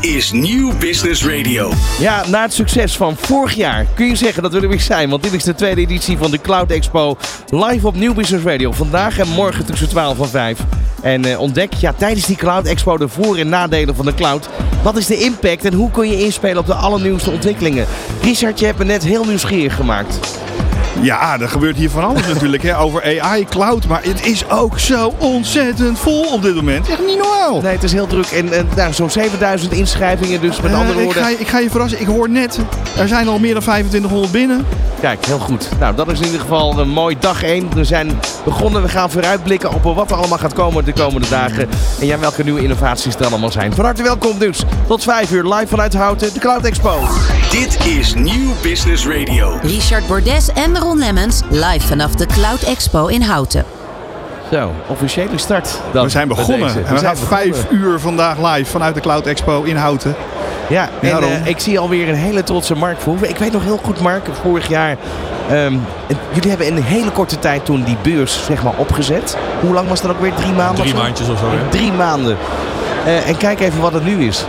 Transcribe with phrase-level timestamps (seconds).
[0.00, 1.72] Is Nieuw Business Radio.
[1.98, 5.10] Ja, na het succes van vorig jaar kun je zeggen dat we er weer zijn.
[5.10, 7.16] Want dit is de tweede editie van de Cloud Expo
[7.50, 8.72] live op Nieuw Business Radio.
[8.72, 10.58] Vandaag en morgen tussen 12 en 5.
[11.02, 14.48] En eh, ontdek ja, tijdens die Cloud Expo de voor- en nadelen van de cloud.
[14.82, 17.86] Wat is de impact en hoe kun je inspelen op de allernieuwste ontwikkelingen?
[18.22, 20.18] Richard, je hebt me net heel nieuwsgierig gemaakt.
[21.00, 23.86] Ja, er gebeurt hier van alles natuurlijk hè, over AI, cloud.
[23.86, 26.88] Maar het is ook zo ontzettend vol op dit moment.
[26.88, 27.60] Echt niet normaal.
[27.60, 28.26] Nee, het is heel druk.
[28.26, 31.22] En, en nou, zo'n 7000 inschrijvingen, dus met Eh, andere ik, woorden.
[31.22, 32.00] ga, ik ga je verrassen.
[32.00, 32.58] Ik hoor net,
[32.96, 34.66] er zijn al meer dan 2500 binnen.
[35.00, 35.68] Kijk, heel goed.
[35.80, 37.68] Nou, dat is in ieder geval een mooi dag 1.
[37.74, 38.82] We zijn begonnen.
[38.82, 41.68] We gaan vooruitblikken op wat er allemaal gaat komen de komende dagen.
[42.00, 43.74] En ja, welke nieuwe innovaties er allemaal zijn.
[43.74, 44.62] Van harte welkom dus.
[44.86, 46.98] Tot 5 uur live vanuit Houten, de Cloud Expo.
[47.50, 49.58] Dit is Nieuw Business Radio.
[49.62, 53.64] Richard Bordes en Ron Lemmens live vanaf de Cloud Expo in Houten.
[54.52, 55.80] Zo, officiële start.
[55.92, 56.58] Dan We zijn begonnen.
[56.66, 56.78] deze.
[56.78, 57.54] En we zijn gaan begonnen.
[57.54, 60.14] vijf uur vandaag live vanuit de Cloud Expo in Houten.
[60.68, 63.28] Ja, en eh, ik zie alweer een hele trotse Mark Verhoeven.
[63.28, 64.96] Ik weet nog heel goed, Mark, vorig jaar.
[65.50, 65.76] ehm,
[66.32, 69.36] jullie hebben in een hele korte tijd toen die beurs zeg maar, opgezet.
[69.60, 70.34] Hoe lang was dat ook weer?
[70.34, 70.74] Drie maanden?
[70.74, 71.04] Drie of zo?
[71.04, 71.46] maandjes of zo?
[71.70, 72.36] Drie maanden.
[73.04, 74.44] Eh, en kijk even wat het nu is.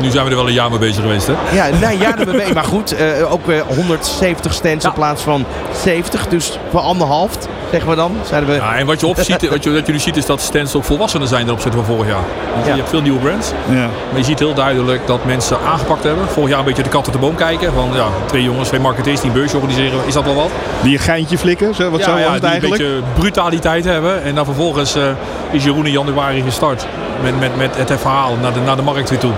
[0.00, 1.32] Nu zijn we er wel een jaar mee bezig geweest, hè?
[1.52, 2.54] Ja, nou ja, ben ik.
[2.54, 5.44] Maar goed, eh, ook weer 170 stands in plaats van
[5.82, 6.26] 70.
[6.26, 7.30] Dus voor anderhalf,
[7.70, 8.16] zeggen we dan.
[8.24, 10.40] Zeiden we, Ja, en wat je, opziet, wat, je, wat je nu ziet is dat
[10.40, 12.24] stands ook volwassener zijn ten opzichte van vorig jaar.
[12.54, 12.70] Want Ja.
[12.70, 13.52] Je hebt veel nieuwe brands.
[13.68, 13.74] Ja.
[14.10, 16.28] Maar je ziet heel duidelijk dat mensen aangepakt hebben.
[16.28, 17.72] Vorig jaar een beetje de kat uit de boom kijken.
[17.72, 19.98] Van ja, twee jongens, twee marketeers die een beursje organiseren.
[20.06, 20.50] Is dat wel wat?
[20.82, 22.62] Die een geintje flikken, zo, wat zo was ja, die eigenlijk.
[22.64, 24.22] een beetje brutaliteit hebben.
[24.22, 25.02] En dan vervolgens eh,
[25.50, 26.86] is Jeroen in januari gestart.
[27.22, 29.32] Met, met, met het verhaal naar de, naar de markt weer toe.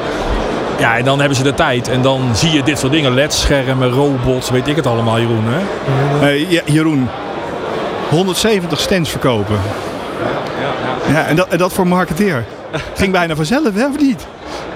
[0.83, 1.89] Ja, en dan hebben ze de tijd.
[1.89, 3.15] En dan zie je dit soort dingen.
[3.15, 5.45] LED-schermen, robots, weet ik het allemaal, Jeroen.
[5.45, 5.61] Hè?
[6.27, 7.09] Eh, ja, Jeroen,
[8.11, 9.57] 170 stands verkopen.
[11.09, 12.45] Ja, en, dat, en dat voor marketeer.
[12.95, 14.27] Ging bijna vanzelf, hè, of niet?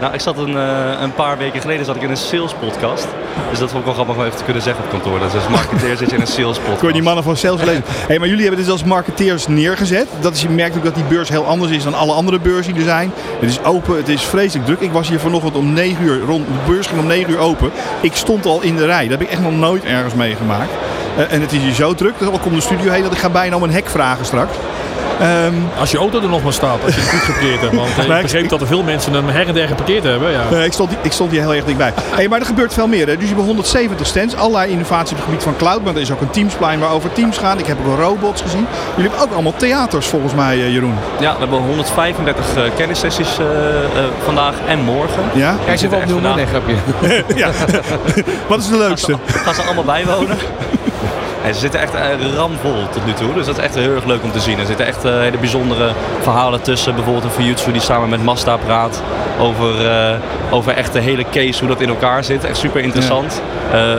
[0.00, 3.06] Nou, ik zat een, eh, een paar weken geleden zat ik in een sales podcast.
[3.50, 5.18] Dus dat vond ik wel grappig om even te kunnen zeggen op kantoor.
[5.18, 6.78] Dat is als marketeer zit je in een sales podcast.
[6.80, 7.84] Kon je die mannen van sales lezen.
[7.86, 10.06] Hey, maar jullie hebben dit als marketeers neergezet.
[10.20, 12.72] Dat is, je merkt ook dat die beurs heel anders is dan alle andere beurzen
[12.72, 13.12] die er zijn.
[13.40, 14.80] Het is open, het is vreselijk druk.
[14.80, 17.70] Ik was hier vanochtend om 9 uur, rond, de beurs ging om 9 uur open.
[18.00, 19.02] Ik stond al in de rij.
[19.02, 20.70] Dat heb ik echt nog nooit ergens meegemaakt.
[21.16, 23.18] Eh, en het is hier zo druk, dat ik om de studio heen, dat ik
[23.18, 24.56] ga bijna om een hek vragen straks.
[25.20, 27.74] Ehm, Als je auto er nog maar staat, als je het goed geparkeerd hebt.
[27.74, 30.30] Want eh, ik begreep dat er veel mensen hem her en der geparkeerd hebben.
[30.30, 30.40] Ja.
[30.52, 31.92] Eh, ik, stond, ik stond hier heel erg dichtbij.
[32.14, 33.06] Hey, maar er gebeurt veel meer.
[33.06, 33.16] Hè?
[33.16, 34.36] Dus je hebt 170 stands.
[34.36, 35.84] Allerlei innovatie op het gebied van cloud.
[35.84, 37.58] Maar er is ook een Teamsplein waar over teams gaan.
[37.58, 38.66] Ik heb ook robots gezien.
[38.94, 40.94] Jullie hebben ook allemaal theaters volgens mij, eh, Jeroen.
[41.20, 45.22] Ja, we hebben 135 eh, kennissessies eh, eh, vandaag en morgen.
[45.34, 45.56] Ja?
[45.64, 46.36] Kijk ze wel echt opnieuw vandaag.
[46.36, 46.74] nee, grapje.
[47.42, 47.50] ja.
[48.48, 49.16] Wat is de leukste?
[49.26, 50.36] Gaan ze allemaal bijwonen?
[51.54, 53.34] Ze zitten echt eh, ramvol tot nu toe.
[53.34, 54.58] Dus dat is echt heel erg leuk om te zien.
[54.58, 55.90] Er zitten echt eh, hele bijzondere
[56.20, 56.94] verhalen tussen.
[56.94, 59.02] Bijvoorbeeld een Fujitsu die samen met Mazda praat
[59.40, 60.14] over, eh,
[60.50, 62.44] over echt de hele case, hoe dat in elkaar zit.
[62.44, 63.40] Echt super interessant.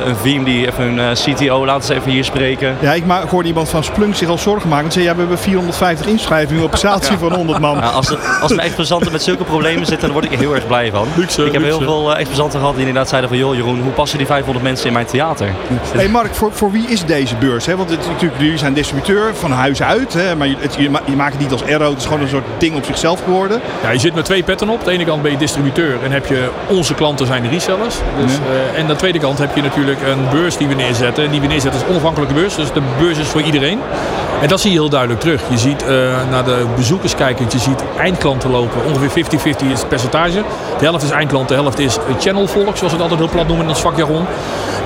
[0.05, 2.75] Een Veeam die even eh, CTO laat eens even hier spreken.
[2.79, 4.81] Ja, ik, ma- hoorde iemand van Splunk zich al zorgen maken.
[4.81, 7.77] Want zei, ja, we hebben 450 inschrijvingen op een zaaltje van 100 man.
[7.77, 10.55] Nou, als, er, als mijn exposanten met zulke problemen zitten, dan word ik er heel
[10.55, 11.07] erg blij van.
[11.15, 11.77] Luxe, ik heb luxe.
[11.77, 13.39] heel veel exposanten gehad die inderdaad zeiden van...
[13.39, 15.47] joh Jeroen, hoe passen die 500 mensen in mijn theater?
[15.95, 17.65] Hey Mark, voor, voor wie is deze beurs?
[17.65, 17.75] Hè?
[17.75, 20.13] Want het, is natuurlijk, jullie zijn distributeur van huis uit.
[20.13, 20.35] Hè?
[20.35, 21.89] Maar je, het, je, ma- je maakt het niet als aero.
[21.89, 23.61] Het is gewoon een soort ding op zichzelf geworden.
[23.83, 24.79] Ja, je zit met twee petten op.
[24.79, 27.95] Aan de ene kant ben je distributeur en heb je onze klanten zijn de resellers.
[28.21, 31.23] Dus, eh, en aan de tweede kant heb je natuurlijk een beurs die we neerzetten.
[31.23, 32.55] En die we neerzetten als onafhankelijke beurs.
[32.55, 33.79] Dus de beurs is voor iedereen.
[34.41, 35.41] En dat zie je heel duidelijk terug.
[35.49, 35.89] Je ziet eh,
[36.29, 38.85] naar de bezoekers kijkend, je ziet eindklanten lopen.
[38.85, 40.43] Ongeveer 50-50 is het percentage.
[40.79, 43.65] De helft is eindklant, de helft is channelvolk, zoals we het altijd heel plat noemen
[43.65, 44.25] in ons vakjargon.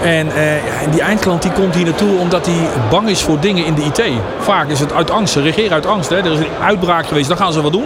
[0.04, 3.40] En eh, ja, en die eindklant die komt hier naartoe omdat hij bang is voor
[3.40, 4.02] dingen in de IT.
[4.40, 5.34] Vaak is het uit angst.
[5.34, 6.10] Ze uit angst.
[6.10, 6.18] Hè.
[6.18, 7.86] Er is een uitbraak geweest, dan gaan ze wat doen.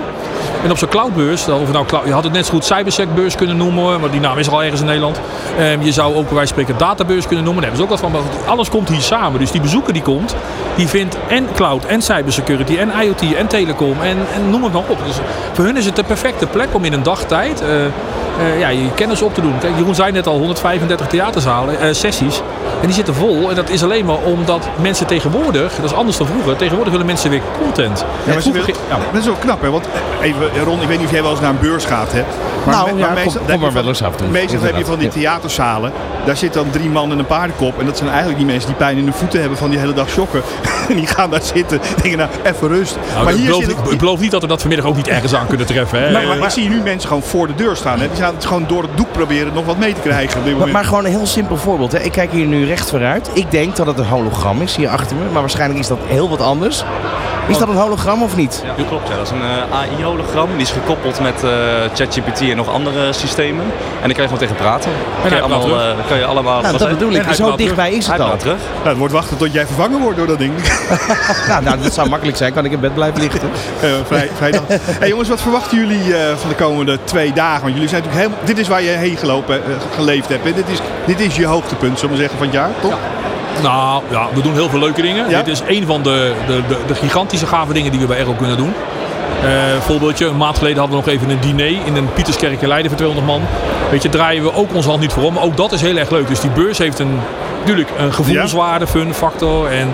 [0.63, 3.99] En op zo'n cloudbeurs, of nou je had het net zo goed cybersecbeurs kunnen noemen,
[3.99, 5.19] maar die naam is al ergens in Nederland.
[5.57, 8.47] Ehm, je zou ook van spreken databeurs kunnen noemen, daar hebben ze ook wat van.
[8.47, 9.39] Alles komt hier samen.
[9.39, 10.35] Dus die bezoeker die komt,
[10.75, 14.81] die vindt en cloud en cybersecurity en IoT en telecom en, en noem het maar
[14.87, 14.97] op.
[15.05, 15.15] Dus
[15.53, 17.67] voor hun is het de perfecte plek om in een dagtijd eh,
[18.39, 19.57] eh, ja, je kennis op te doen.
[19.59, 22.41] Kijk, Jeroen zei net al 135 theaterzalen, eh, sessies.
[22.81, 23.49] En die zitten vol.
[23.49, 27.07] En dat is alleen maar omdat mensen tegenwoordig, dat is anders dan vroeger, tegenwoordig willen
[27.07, 27.99] mensen weer content.
[27.99, 28.97] Ja, maar ze Vroeger wil- ging- ja.
[29.11, 29.69] Dat is wel knap, hè?
[29.69, 29.85] Want
[30.21, 32.23] eh, even, Ron, ik weet niet of jij wel eens naar een beurs gaat, hè?
[32.65, 34.17] Maar Nou, me- ja, kom- meestal- kom heb je maar van- wel eens af en
[34.17, 34.27] toe.
[34.27, 35.91] Meestal heb je van die theaterzalen.
[36.25, 37.79] Daar zitten dan drie man en een paardenkop.
[37.79, 39.93] En dat zijn eigenlijk die mensen die pijn in hun voeten hebben van die hele
[39.93, 40.41] dag shocken.
[40.89, 41.79] en die gaan daar zitten.
[42.01, 42.97] Denken nou, even rust.
[43.13, 44.95] Nou, maar ik, hier beloof, zit ik, ik beloof niet dat we dat vanmiddag ook
[44.95, 45.99] niet ergens aan kunnen treffen.
[46.03, 46.11] Hè?
[46.11, 47.99] Maar, maar, ik zie nu mensen gewoon voor de deur staan.
[47.99, 48.07] Hè.
[48.07, 50.57] Die gaan het gewoon door het doek proberen nog wat mee te krijgen op dit
[50.57, 51.91] Maar, maar gewoon een heel simpel voorbeeld.
[51.91, 51.99] Hè.
[51.99, 53.29] Ik kijk hier nu recht vooruit.
[53.33, 55.23] Ik denk dat het een hologram is hier achter me.
[55.31, 56.83] Maar waarschijnlijk is dat heel wat anders.
[57.47, 58.61] Is dat een hologram of niet?
[58.63, 59.07] Ja, dat klopt.
[59.07, 59.15] Ja.
[59.15, 60.49] Dat is een eh, AI-hologram.
[60.51, 61.49] Die is gekoppeld met eh,
[61.93, 63.63] ChatGPT en nog andere systemen.
[63.65, 63.71] En
[64.01, 64.91] dan kan je gewoon tegen praten.
[65.21, 67.23] Dan kan je allemaal, eh, dan kan je allemaal Nou, dat bedoel ik.
[67.33, 68.27] Zo dichtbij is het al.
[68.27, 68.57] praat terug.
[68.75, 70.53] Nou, het wordt wachten tot jij vervangen wordt door dat ding.
[71.47, 72.53] Nou, nou, dat zou makkelijk zijn.
[72.53, 73.49] Kan ik in bed blijven lichten?
[73.81, 74.61] Eh, vrij, vrijdag.
[74.99, 77.61] Hey jongens, wat verwachten jullie eh, van de komende twee dagen?
[77.61, 78.47] Want jullie zijn natuurlijk helemaal.
[78.47, 79.61] Dit is waar je heen gelopen,
[79.95, 80.43] geleefd hebt.
[80.43, 80.53] hè?
[80.53, 82.97] Dit is, dit is je hoogtepunt, zullen we zeggen, van het jaar, toch?
[83.61, 85.29] Nou ja, we doen heel veel leuke dingen.
[85.29, 85.41] Ja?
[85.41, 88.33] Dit is een van de, de, de, de gigantische gave dingen die we bij Ergo
[88.33, 88.73] kunnen doen.
[89.43, 92.67] Eh voorbeeldje, een maand geleden hadden we nog even een diner in een Pieterskerk in
[92.67, 93.47] Leiden voor 200 man.
[93.91, 95.37] Weet je, draaien we ook onze hand niet voor om.
[95.37, 96.27] Ook dat is heel erg leuk.
[96.27, 97.19] Dus die beurs heeft een,
[97.59, 99.67] natuurlijk een gevoelswaarde, fun factor.
[99.71, 99.93] En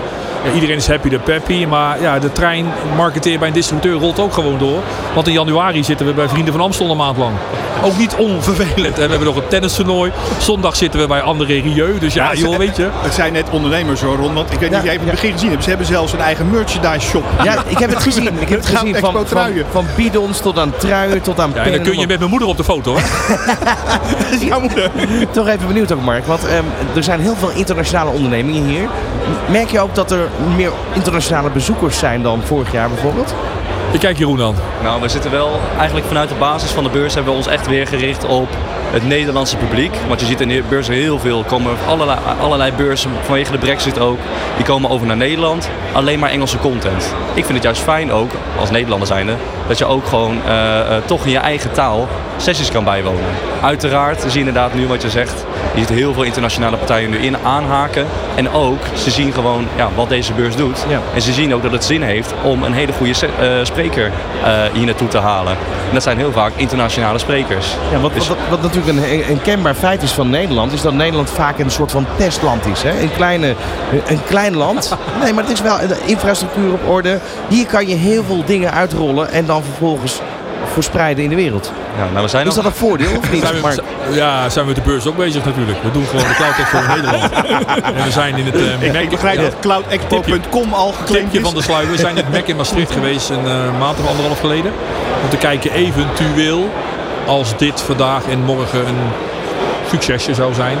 [0.54, 1.66] iedereen is happy de peppy.
[1.66, 2.66] Maar ja, de trein
[2.96, 4.78] marketeer bij een distributeur rolt ook gewoon door.
[5.14, 7.32] Want in januari zitten we bij Vrienden van Amstel een maand lang.
[7.84, 8.94] Ook niet onvervelend.
[8.98, 10.12] En we hebben nog een tennistoernooi.
[10.38, 11.98] Zondag zitten we bij André Rieu.
[11.98, 12.88] Dus ja, joh, zijn- weet je.
[12.92, 14.34] Het zijn net ondernemers hoor, Ron.
[14.34, 15.62] Want ik weet niet of jij het in het begin gezien hebt.
[15.62, 17.24] Ze hebben zelfs een eigen merchandise shop.
[17.42, 18.40] Ja, ik heb het gezien.
[18.40, 19.64] Ik heb het gezien van, van, truien.
[19.70, 22.48] van bidons tot aan truien tot aan Ja, en dan kun je met mijn moeder
[22.48, 22.90] op de foto.
[22.90, 23.00] Hoor.
[24.30, 24.90] Dat is jouw moeder.
[25.30, 26.26] Toch even benieuwd ook, Mark.
[26.26, 28.88] Want ehm, er zijn heel veel internationale ondernemingen hier.
[29.50, 33.34] Merk je ook dat er meer internationale bezoekers zijn dan vorig jaar bijvoorbeeld?
[33.92, 34.54] Ik kijk Jeroen aan.
[34.82, 37.66] Nou, we zitten wel eigenlijk vanuit de basis van de beurs hebben we ons echt
[37.66, 38.48] weer gericht op
[38.92, 39.94] het Nederlandse publiek.
[40.08, 43.98] Want je ziet in de beurs heel veel komen allerlei, allerlei beurzen vanwege de brexit
[43.98, 44.18] ook.
[44.56, 45.70] Die komen over naar Nederland.
[45.92, 47.14] Alleen maar Engelse content.
[47.34, 49.34] Ik vind het juist fijn ook, als Nederlander zijnde,
[49.72, 53.24] dat je ook gewoon eh, eh, toch in je eigen taal sessies kan bijwonen.
[53.62, 55.44] Uiteraard zie je inderdaad nu wat je zegt.
[55.74, 58.06] Je ziet heel veel internationale partijen nu in aanhaken.
[58.34, 60.84] En ook, ze zien gewoon ja, wat deze beurs doet.
[60.88, 61.00] Ja.
[61.14, 64.12] En ze zien ook dat het zin heeft om een hele goede eh, spreker
[64.72, 65.56] hier naartoe te halen.
[65.92, 67.76] En dat zijn heel vaak internationale sprekers.
[67.90, 70.92] Ja, wat, Dus- wat, wat natuurlijk een, een kenbaar feit is van Nederland, is dat
[70.94, 72.82] Nederland vaak een soort van testland is.
[72.82, 73.00] Hè?
[73.00, 73.54] Een, kleine,
[74.06, 74.96] een klein land.
[75.22, 77.18] Nee, maar het is wel de infrastructuur op orde.
[77.48, 80.20] Hier kan je heel veel dingen uitrollen en dan vervolgens
[80.72, 81.72] verspreiden in de wereld.
[81.96, 84.64] ja, nou, we zijn Is nog- dat een voordeel of niet, Zijn we, ja, zijn
[84.66, 85.78] we met de beurs ook bezig natuurlijk.
[85.82, 87.32] We doen gewoon de Cloud Expo in Nederland.
[87.98, 91.34] En we zijn in het eh, Ik, Mac- ik begrijp ja, dat cloudexpo.com al geclaimd
[91.34, 91.40] is.
[91.42, 91.90] van de sluier.
[91.90, 94.72] We zijn in het Mac in Maastricht geweest een eh, maand of anderhalf geleden.
[95.22, 96.70] Om te kijken eventueel
[97.26, 98.98] als dit vandaag en morgen een
[99.90, 100.76] succesje zou zijn.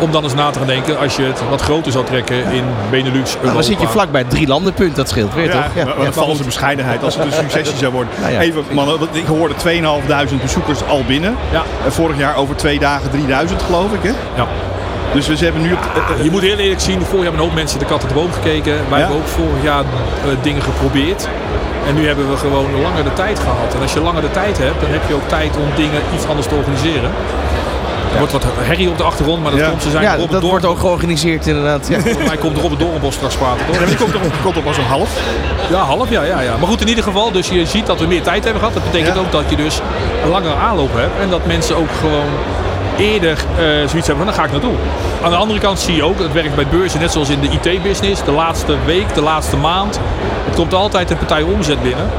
[0.00, 2.64] Om dan eens na te gaan denken als je het wat groter zou trekken in
[2.90, 3.40] Benelux, Europa.
[3.42, 5.84] Nou, dan zit je vlakbij het drie landenpunt, dat scheelt weer Ja, toch?
[5.84, 8.12] maar een valse bescheidenheid als het een succesje zou worden.
[8.20, 8.40] Nou ja.
[8.40, 9.54] Even, mannen, ik hoorde
[10.34, 11.36] 2.500 bezoekers al binnen.
[11.52, 11.62] Ja.
[11.84, 14.02] En vorig jaar over twee dagen 3000 geloof ik.
[14.02, 14.12] Hè?
[14.36, 14.46] Ja.
[15.12, 17.40] Dus we hebben nu op de- eh, Je moet heel eerlijk zien, vorig jaar hebben
[17.40, 18.72] een hoop mensen de kat uit de boom gekeken.
[18.74, 18.96] Wij Ja.
[18.96, 21.28] hebben ook vorig jaar eh, dingen geprobeerd.
[21.88, 23.74] En nu hebben we gewoon langer de tijd gehad.
[23.74, 26.26] En als je langer de tijd hebt, dan heb je ook tijd om dingen iets
[26.26, 27.10] anders te organiseren.
[28.16, 29.68] Er wordt wat herrie op de achtergrond, maar dat Ja.
[29.68, 30.02] komt ze zijn.
[30.02, 31.88] Ja, Robert dat Door- wordt ook georganiseerd inderdaad.
[31.88, 32.00] Ja.
[32.00, 33.78] Volgens mij komt Robert Doornbos straks praten, toch?
[33.80, 35.10] Ja, die komt, op, komt op als een half.
[35.70, 36.56] Ja, half, ja, ja, ja.
[36.56, 38.74] Maar goed, in ieder geval, dus je ziet dat we meer tijd hebben gehad.
[38.74, 39.20] Dat betekent Ja.
[39.20, 39.80] ook dat je dus
[40.24, 41.20] een langere aanloop hebt.
[41.22, 42.26] En dat mensen ook gewoon
[42.98, 44.74] eerder eh, zoiets hebben van, dan ga ik naartoe.
[45.22, 47.48] Aan de andere kant zie je ook, het werkt bij beurzen net zoals in de
[47.48, 48.24] IT-business.
[48.24, 50.00] De laatste week, de laatste maand.
[50.44, 52.10] Het komt altijd een partij omzet binnen.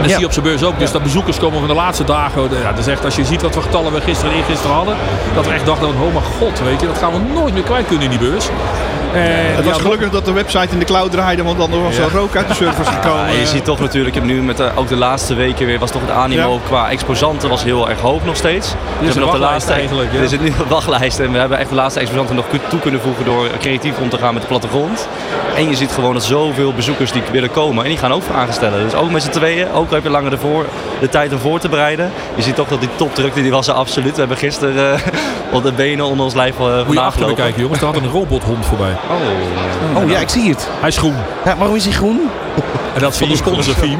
[0.00, 0.18] En dat Ja.
[0.18, 0.78] zie je op zijn beurs ook.
[0.78, 2.42] Dus dat bezoekers komen van de laatste dagen.
[2.42, 4.96] Ja, dat is echt, als je ziet wat voor getallen we gisteren en eergisteren hadden.
[5.34, 7.62] Dat we echt dachten, van, oh mijn god, weet je, dat gaan we nooit meer
[7.62, 8.48] kwijt kunnen in die beurs.
[9.14, 11.96] En, Het was ja, gelukkig dat de website in de cloud draaide, want dan was
[11.96, 13.32] er rook uit de servers gekomen.
[13.32, 15.78] Ja, je ziet toch natuurlijk, ik heb nu met de, ook de laatste weken weer,
[15.78, 16.58] was toch het animo Ja.
[16.66, 18.68] qua exposanten was heel erg hoog nog steeds.
[18.70, 20.20] We een hebben nog de laatste, eigenlijk, ja.
[20.20, 23.00] Er zit nu een wachtlijst en we hebben echt de laatste exposanten nog toe kunnen
[23.00, 25.08] voegen door creatief om te gaan met de plattegrond.
[25.56, 28.52] En je ziet gewoon dat zoveel bezoekers die willen komen en die gaan ook vragen
[28.54, 28.84] stellen.
[28.84, 30.64] Dus ook met z'n tweeën, ook heb je langer ervoor,
[31.00, 32.10] de tijd om voor te bereiden.
[32.34, 34.12] Je ziet toch dat die topdrukte, die was er absoluut.
[34.12, 35.00] We hebben gisteren eh,
[35.56, 37.42] op de benen onder ons lijf uh, Moet je vandaan achter gelopen.
[37.42, 37.80] kijken, jongens.
[37.80, 38.96] Daar had een robothond voorbij.
[39.94, 40.68] Oh ja, ik zie het.
[40.80, 41.14] Hij is groen.
[41.44, 42.20] Ja, waarom is hij groen?
[42.94, 43.98] En dat is van de sponsor Fiem.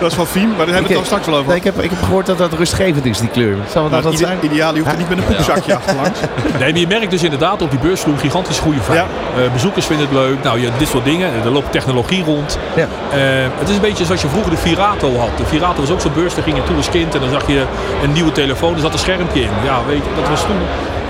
[0.00, 1.48] Dat is van Fiem, maar daar hebben we het dan straks wel over.
[1.48, 3.56] Nee, ik, heb, ik heb gehoord dat dat rustgevend is, die kleur.
[3.72, 4.38] Zou Nou, dat dat ide- zijn?
[4.42, 6.18] ideaal, je hoeft er niet met een poepzakje achterlangs.
[6.58, 8.78] Nee, maar je merkt dus inderdaad op die beursvloer een gigantisch goede.
[8.92, 9.06] Ja.
[9.36, 10.42] Eh, bezoekers vinden het leuk.
[10.42, 11.30] Nou, je, dit soort dingen.
[11.44, 12.58] Er loopt technologie rond.
[12.76, 12.82] Ja.
[13.10, 13.18] Eh,
[13.58, 15.30] het is een beetje zoals je vroeger de Virato had.
[15.36, 16.34] De Virato was ook zo'n beurs.
[16.34, 17.64] Daar ging je toe als kind en dan zag je
[18.02, 18.74] een nieuwe telefoon.
[18.74, 19.50] Er zat een schermpje in.
[19.64, 20.60] Ja, weet je, dat was toen.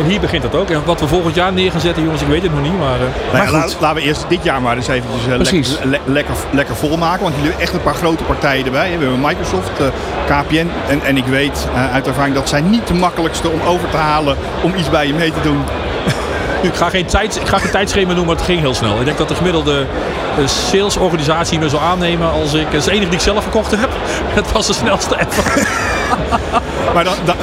[0.01, 0.71] En hier begint dat ook.
[0.71, 2.79] En wat we volgend jaar neer gaan zetten, jongens, ik weet het nog niet.
[2.79, 3.53] Maar eh, Nou ja, goed.
[3.53, 7.23] laat- laten we eerst dit jaar maar eens eventjes eh, lekker, le- lekker, lekker volmaken.
[7.23, 8.91] Want jullie hebben echt een paar grote partijen erbij.
[8.91, 8.99] hè.
[8.99, 9.87] We hebben Microsoft, eh,
[10.27, 10.71] KPN.
[10.89, 13.97] En, en ik weet eh, uit ervaring dat zijn niet de makkelijkste om over te
[13.97, 15.63] halen om iets bij je mee te doen.
[16.61, 18.99] Ik ga geen, tijd, ik ga geen tijdschema noemen, maar het ging heel snel.
[18.99, 19.87] Ik denk dat de gemiddelde
[20.39, 22.67] eh, salesorganisatie me zou aannemen als ik...
[22.71, 23.91] Het is enige die ik zelf verkocht heb.
[24.39, 25.69] Het was de snelste ever.
[26.95, 27.37] Maar dan, dan,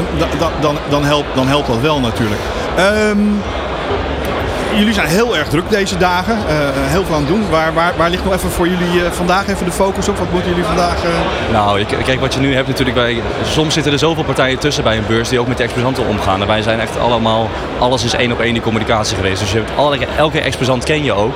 [0.60, 2.42] dan, dan, helpt, dan helpt dat wel natuurlijk.
[2.76, 3.18] Ehm,
[4.76, 6.36] jullie zijn heel erg druk deze dagen.
[6.48, 7.50] Eh, heel veel aan het doen.
[7.50, 10.18] Waar, waar, waar ligt nog even voor jullie eh, vandaag even de focus op?
[10.18, 11.04] Wat moeten jullie vandaag...
[11.04, 11.10] eh,
[11.52, 13.22] Nou, kijk, wat je nu hebt natuurlijk bij...
[13.44, 16.46] Soms zitten er zoveel partijen tussen bij een beurs die ook met de exposanten omgaan.
[16.48, 17.50] Wij zijn echt allemaal...
[17.80, 19.40] Alles is één op één die communicatie geweest.
[19.40, 21.36] Dus je hebt alle, elke exposant ken je ook.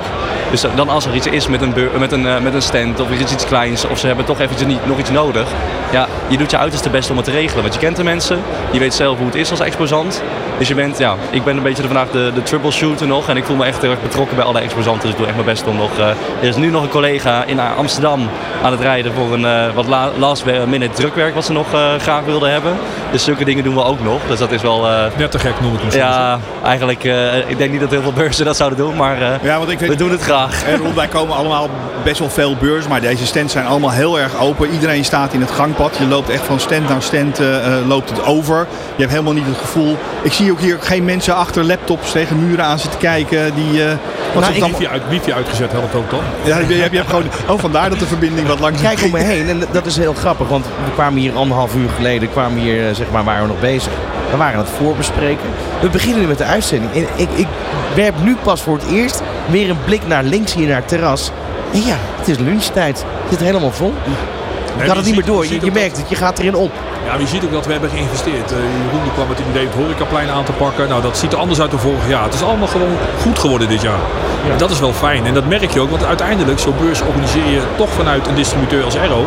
[0.50, 3.10] Dus dan als er iets is met een, met een, eh, met een stand of
[3.20, 3.86] iets, iets kleins...
[3.86, 5.46] of ze hebben toch eventjes niet, nog iets nodig...
[5.90, 7.62] Ja, je doet je uiterste best om het te regelen.
[7.62, 8.38] Want je kent de mensen.
[8.70, 10.22] Je weet zelf hoe het is als exposant.
[10.58, 13.28] Dus je bent, ja, ik ben een beetje vandaag de, de troubleshooter nog.
[13.28, 15.00] En ik voel me echt heel erg betrokken bij alle exposanten.
[15.02, 15.98] Dus ik doe echt mijn best om nog...
[15.98, 18.28] eh, er is nu nog een collega in Amsterdam
[18.62, 21.80] aan het rijden voor een eh, wat la- last minute drukwerk wat ze nog eh,
[21.98, 22.72] graag wilden hebben.
[23.10, 24.20] Dus zulke dingen doen we ook nog.
[24.28, 24.88] Dus dat is wel...
[24.88, 25.94] eh, Net te gek noem ik soms.
[25.94, 29.28] ja, eigenlijk, eh, ik denk niet dat heel veel beurzen dat zouden doen, maar eh,
[29.42, 30.64] Ja, want ik weet- we doen het graag.
[30.64, 31.68] En rond, wij komen allemaal
[32.04, 34.70] best wel veel beurs, maar deze stands zijn allemaal heel erg open.
[34.70, 35.96] Iedereen staat in het gangpad.
[35.98, 37.40] Je loopt echt van stand naar stand,
[37.86, 38.66] loopt het over.
[38.96, 39.96] Je hebt helemaal niet het gevoel.
[40.22, 43.54] Ik zie ook hier geen mensen achter laptops tegen muren aan zitten kijken.
[43.54, 43.96] Die, eh,
[44.34, 46.20] wat Nou, dan, Wifi, uit, wifi uitgezet helpt ook dan.
[46.44, 49.10] ja, je, hebt, je hebt gewoon, oh, vandaar dat de verbinding wat langzaam Kijk om
[49.10, 52.58] me heen en dat is heel grappig, want we kwamen hier anderhalf uur geleden, kwamen
[52.58, 53.92] hier, eh, zeg maar, waren we nog bezig.
[54.30, 55.46] We waren aan het voorbespreken.
[55.80, 56.92] We beginnen nu met de uitzending.
[56.92, 57.46] En ik, ik
[57.94, 61.30] werp nu pas voor het eerst weer een blik naar links hier naar het terras.
[61.72, 63.04] En ja, het is lunchtijd.
[63.22, 63.94] Het zit helemaal vol.
[64.76, 65.46] Ik je gaat het niet meer door.
[65.46, 66.72] je Je, merkt het, je gaat erin op.
[67.06, 68.52] Ja, je ziet ook dat we hebben geïnvesteerd.
[68.52, 70.88] Eh, Jeroen die kwam met het idee het horecaplein aan te pakken.
[70.88, 72.24] Nou, dat ziet er anders uit dan vorig jaar.
[72.24, 74.02] Het is allemaal gewoon goed geworden dit jaar.
[74.50, 75.26] En dat is wel fijn.
[75.26, 78.84] En dat merk je ook, want uiteindelijk, zo'n beurs organiseer je toch vanuit een distributeur
[78.84, 79.24] als Arrow.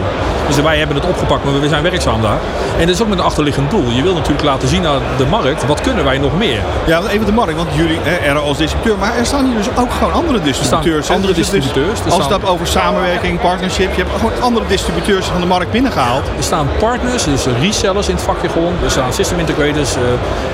[0.47, 2.39] Dus wij hebben het opgepakt, maar we zijn werkzaam daar.
[2.79, 3.89] En dat is ook met een achterliggend doel.
[3.89, 6.59] Je wil natuurlijk laten zien aan de markt, wat kunnen wij nog meer?
[6.85, 9.67] Ja, even de markt, want jullie hè, er als distributeur, maar er staan hier dus
[9.77, 11.09] ook gewoon andere distributeurs.
[11.09, 11.99] andere Dus distributeurs.
[12.03, 16.23] Als het gaat over samenwerking, partnership, je hebt gewoon andere distributeurs van de markt binnengehaald.
[16.37, 18.73] Er staan partners, dus resellers in het vakjargon.
[18.83, 20.01] Er staan system integrators, eh,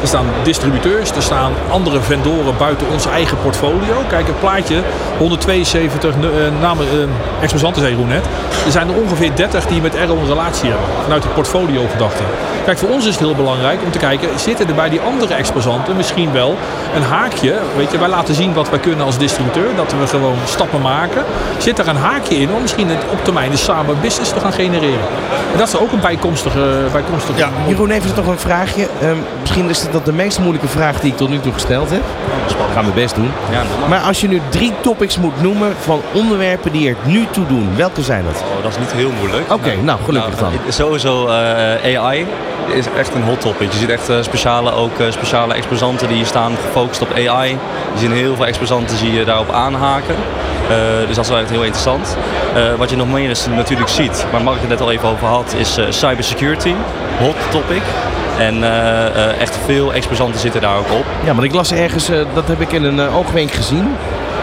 [0.01, 1.11] er staan distributeurs.
[1.11, 3.95] Er staan andere vendoren buiten ons eigen portfolio.
[4.09, 4.81] Kijk, een plaatje,
[5.17, 8.25] 172 nu- eh, namen, eh, exposanten zei Jeroen net.
[8.65, 10.87] Er zijn er ongeveer 30 die met Arrow een relatie hebben.
[11.03, 12.23] Vanuit de portfolio gedachte.
[12.65, 15.33] Kijk, voor ons is het heel belangrijk om te kijken, zitten er bij die andere
[15.33, 16.55] exposanten misschien wel
[16.95, 17.55] een haakje.
[17.77, 19.75] Weet je, wij laten zien wat wij kunnen als distributeur.
[19.75, 21.23] Dat we gewoon stappen maken.
[21.57, 24.53] Zit er een haakje in om misschien het op termijn dus samen business te gaan
[24.53, 25.07] genereren.
[25.51, 26.59] En dat is ook een bijkomstige...
[26.59, 27.00] bijkomstige
[27.35, 28.87] Ja, Jeroen, even nog een vraagje.
[29.01, 32.01] Ehm, misschien is dat de meest moeilijke vraag die ik tot nu toe gesteld heb.
[32.47, 33.31] Ik ga mijn best doen.
[33.51, 37.45] Ja, Maar als je nu drie topics moet noemen van onderwerpen die er nu toe
[37.45, 38.43] doen, welke zijn dat?
[38.57, 39.53] Oh, dat is niet heel moeilijk.
[39.53, 40.51] Oké, nou, gelukkig dan.
[40.69, 42.27] Sowieso eh, AI
[42.73, 43.71] is echt een hot topic.
[43.71, 47.49] Je ziet echt eh, speciale, ook, eh, speciale exposanten die staan gefocust op AI.
[47.93, 50.15] Je ziet heel veel exposanten zie je daarop aanhaken.
[50.69, 52.17] Eh, dus dat is wel heel interessant.
[52.77, 55.55] Wat je nog meer is, natuurlijk ziet, waar Mark het net al even over had,
[55.57, 56.73] is cybersecurity.
[57.19, 57.81] Hot topic.
[58.37, 58.63] En
[59.39, 61.05] echt veel exposanten zitten daar ook op.
[61.23, 63.95] Ja, want ik las ergens, dat heb ik in een oogwenk gezien.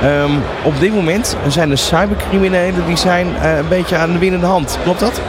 [0.03, 0.31] Ehm,
[0.63, 4.79] op dit moment zijn de cybercriminelen die zijn een beetje aan de winnende hand.
[4.83, 5.21] Klopt dat?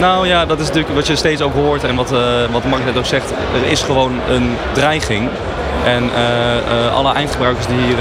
[0.00, 2.84] Nou ja, dat is natuurlijk wat je steeds ook hoort en wat, eh wat Mark
[2.84, 3.30] net ook zegt.
[3.30, 5.28] Er is gewoon een dreiging.
[5.84, 7.96] En eh, eh, alle eindgebruikers die hier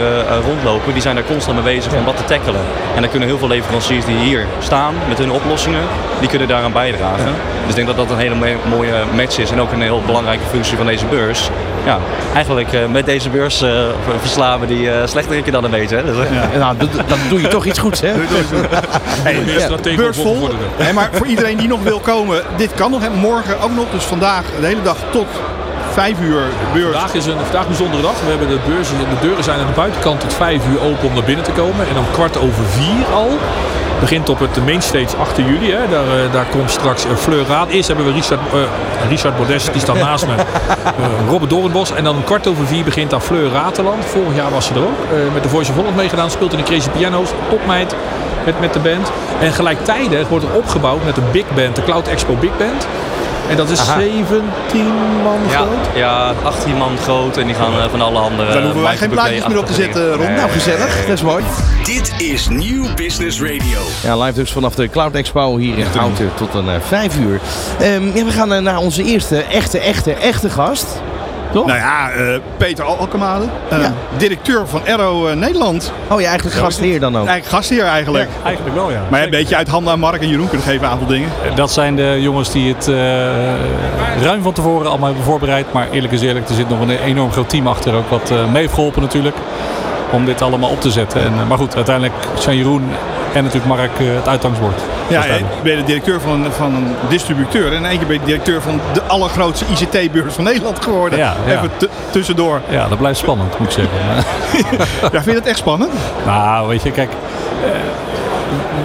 [0.46, 2.62] rondlopen, die zijn daar constant mee bezig om wat te tackelen.
[2.96, 5.84] En dan kunnen heel veel leveranciers die hier staan met hun oplossingen,
[6.20, 7.34] die kunnen daaraan bijdragen.
[7.62, 10.46] Dus ik denk dat dat een hele mooie match is en ook een heel belangrijke
[10.50, 11.50] functie van deze beurs.
[11.86, 12.00] Ja,
[12.34, 13.70] eigenlijk eh, met deze beurs eh,
[14.20, 15.96] verslaan we die uh, slechterikken dan een beetje.
[15.96, 16.04] Hè?
[16.06, 18.14] Dus, eh, Ja, nou, dat, dat doe je toch iets goeds, hè?
[19.46, 20.34] meer strategisch Beurs vol.
[20.34, 20.68] bevorderen.
[20.78, 23.02] Hè, maar voor iedereen die nog wil komen, dit kan nog.
[23.02, 23.10] Hè.
[23.10, 25.28] Morgen ook nog, dus vandaag de hele dag tot
[25.94, 26.42] 5 uur
[26.74, 26.84] beurs.
[26.92, 28.22] Vandaag is een, vandaag een bijzondere dag.
[28.24, 31.14] We hebben de, beurzen, de deuren zijn aan de buitenkant tot 5 uur open om
[31.14, 31.88] naar binnen te komen.
[31.90, 33.30] En om kwart over vier al
[34.04, 35.72] begint op het mainstage 8 juli.
[35.72, 35.88] Hè.
[35.90, 37.70] Daar, eh, daar komt straks een Fleur Raad.
[37.70, 38.60] Eerst hebben we Richard, eh,
[39.10, 40.34] Richard Bordes, die staat naast me.
[40.84, 41.92] Eh, Robert Doornbos.
[41.92, 44.06] En dan kwart over vier begint daar Fleur Rateland.
[44.06, 45.00] Vorig jaar was ze er ook.
[45.12, 46.30] eh, met de Voice of Holland meegedaan.
[46.32, 47.30] Speelt in de Crazy Piano's.
[47.50, 47.96] Topmeid
[48.46, 49.12] met, met de band.
[49.40, 51.76] En gelijktijdig wordt er opgebouwd met een big band.
[51.76, 52.88] De Cloud Expo Big Band.
[53.50, 54.00] En dat is Aha.
[54.00, 54.42] 17
[55.24, 55.96] man ja, groot.
[55.96, 58.54] ja, 18 man groot en die gaan eh, van alle andere...
[58.54, 60.34] Dan hoeven wij geen plaatjes meer op te zetten, Ron.
[60.34, 61.06] Nou, gezellig.
[61.06, 61.44] Dat is mooi.
[61.84, 63.80] Dit is Nieuw Business Radio.
[64.04, 67.40] Ja, live dus vanaf de Cloud Expo hier in Houten tot een 5 uur.
[67.80, 71.02] Ehm, ja, we gaan eh, naar onze eerste echte, echte, echte gast.
[71.54, 71.66] Toch?
[71.66, 73.94] Nou ja, eh, Peter Al- Alkemade, eh, Ja.
[74.18, 75.94] directeur van Aero eh, Nederland.
[76.10, 77.28] Oh ja, eigenlijk gastheer dan ook.
[77.28, 78.30] Eigenlijk gastheer eigenlijk.
[78.44, 79.02] Eigenlijk wel, ja.
[79.10, 81.30] Maar een beetje uit handen aan Mark en Jeroen kunnen geven een aantal dingen.
[81.56, 82.96] Dat zijn de jongens die het eh,
[84.24, 85.74] ruim van tevoren allemaal hebben voorbereid.
[85.74, 88.46] Maar eerlijk is eerlijk, er zit nog een enorm groot team achter ook wat eh,
[88.52, 89.36] mee heeft geholpen natuurlijk.
[90.12, 91.22] Om dit allemaal op te zetten.
[91.22, 92.84] En, maar goed, uiteindelijk zijn Jeroen
[93.34, 94.82] En natuurlijk Mark uh, het uitgangsbord.
[95.08, 97.68] Ja, je ben de directeur van, van een distributeur.
[97.68, 101.20] En in één keer ben je directeur van de allergrootste ICT-beurs van Nederland geworden.
[101.20, 101.52] Ja, ja.
[101.52, 101.70] Even
[102.10, 102.62] tussendoor.
[102.70, 103.98] Ja, dat blijft spannend, moet ik zeggen.
[105.12, 105.94] ja, vind je dat echt spannend?
[106.26, 107.10] Nou, weet je, kijk...
[107.10, 107.70] Uh,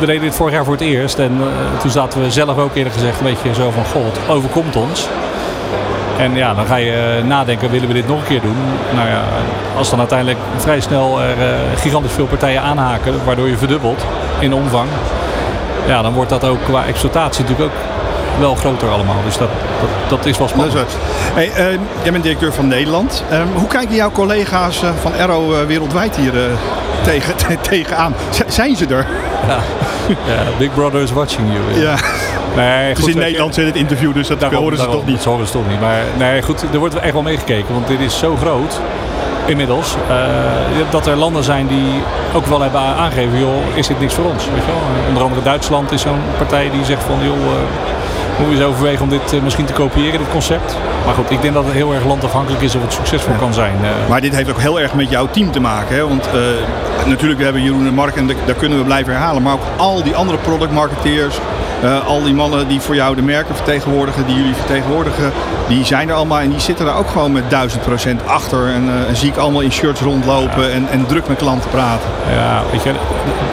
[0.01, 1.19] we deden dit vorig jaar voor het eerst.
[1.19, 3.85] En uh, toen zaten we zelf ook eerder gezegd een beetje zo van...
[3.85, 5.09] God, het overkomt ons.
[6.19, 8.57] En ja, dan ga je nadenken, willen we dit nog een keer doen?
[8.95, 9.23] Nou ja,
[9.77, 11.45] als dan uiteindelijk vrij snel er uh,
[11.77, 14.05] gigantisch veel partijen aanhaken, waardoor je verdubbelt
[14.39, 14.89] in omvang.
[15.87, 17.81] Ja, dan wordt dat ook qua exploitatie natuurlijk ook
[18.41, 19.23] wel groter allemaal.
[19.25, 19.49] Dus dat,
[19.81, 20.75] dat, dat is wel spannend.
[21.35, 23.25] Hey, uh, jij bent directeur van Nederland.
[23.33, 26.33] Uh, hoe kijken jouw collega's uh, van Aero wereldwijd hier
[27.03, 27.35] tegen,
[27.71, 28.15] tegenaan?
[28.31, 29.07] Z zijn ze er?
[29.47, 29.59] Ja.
[30.09, 31.81] ja, Big Brother is watching you.
[31.81, 31.97] Ja.
[32.57, 35.09] Nee, goed, dus in Nederland zit het interview, dus dat daarom, horen ze daarom, toch
[35.09, 35.17] niet.
[35.17, 35.81] Dat horen ze toch niet.
[35.81, 38.81] Maar nee, goed, er wordt echt wel meegekeken, want dit is zo groot
[39.47, 39.95] inmiddels.
[40.11, 40.17] Uh,
[40.91, 42.03] dat er landen zijn die
[42.35, 44.45] ook wel hebben aangegeven, joh, is dit niks voor ons.
[44.45, 45.09] Weet je wel?
[45.09, 47.51] Onder andere Duitsland is zo'n partij die zegt van, joh, uh,
[48.39, 50.77] moet je eens overwegen om dit uh, misschien te kopiëren, dit concept.
[51.05, 53.39] Maar goed, ik denk dat het heel erg landafhankelijk is of het succesvol ja.
[53.39, 53.75] kan zijn.
[54.09, 55.97] Maar dit heeft ook heel erg met jouw team te maken.
[55.97, 56.09] Hè?
[56.09, 56.29] Want
[57.07, 59.43] natuurlijk, we hebben Jeroen en Mark en daar kunnen we blijven herhalen.
[59.43, 61.39] Maar ook al die andere productmarketeers,
[61.85, 65.33] uh, al die mannen die voor jou de merken vertegenwoordigen, die jullie vertegenwoordigen,
[65.69, 68.67] die zijn er allemaal en die zitten daar ook gewoon met duizend procent achter.
[68.67, 72.09] En, uh, zie ik allemaal in shirts rondlopen en, en druk met klanten praten.
[72.31, 72.93] Ja, weet je,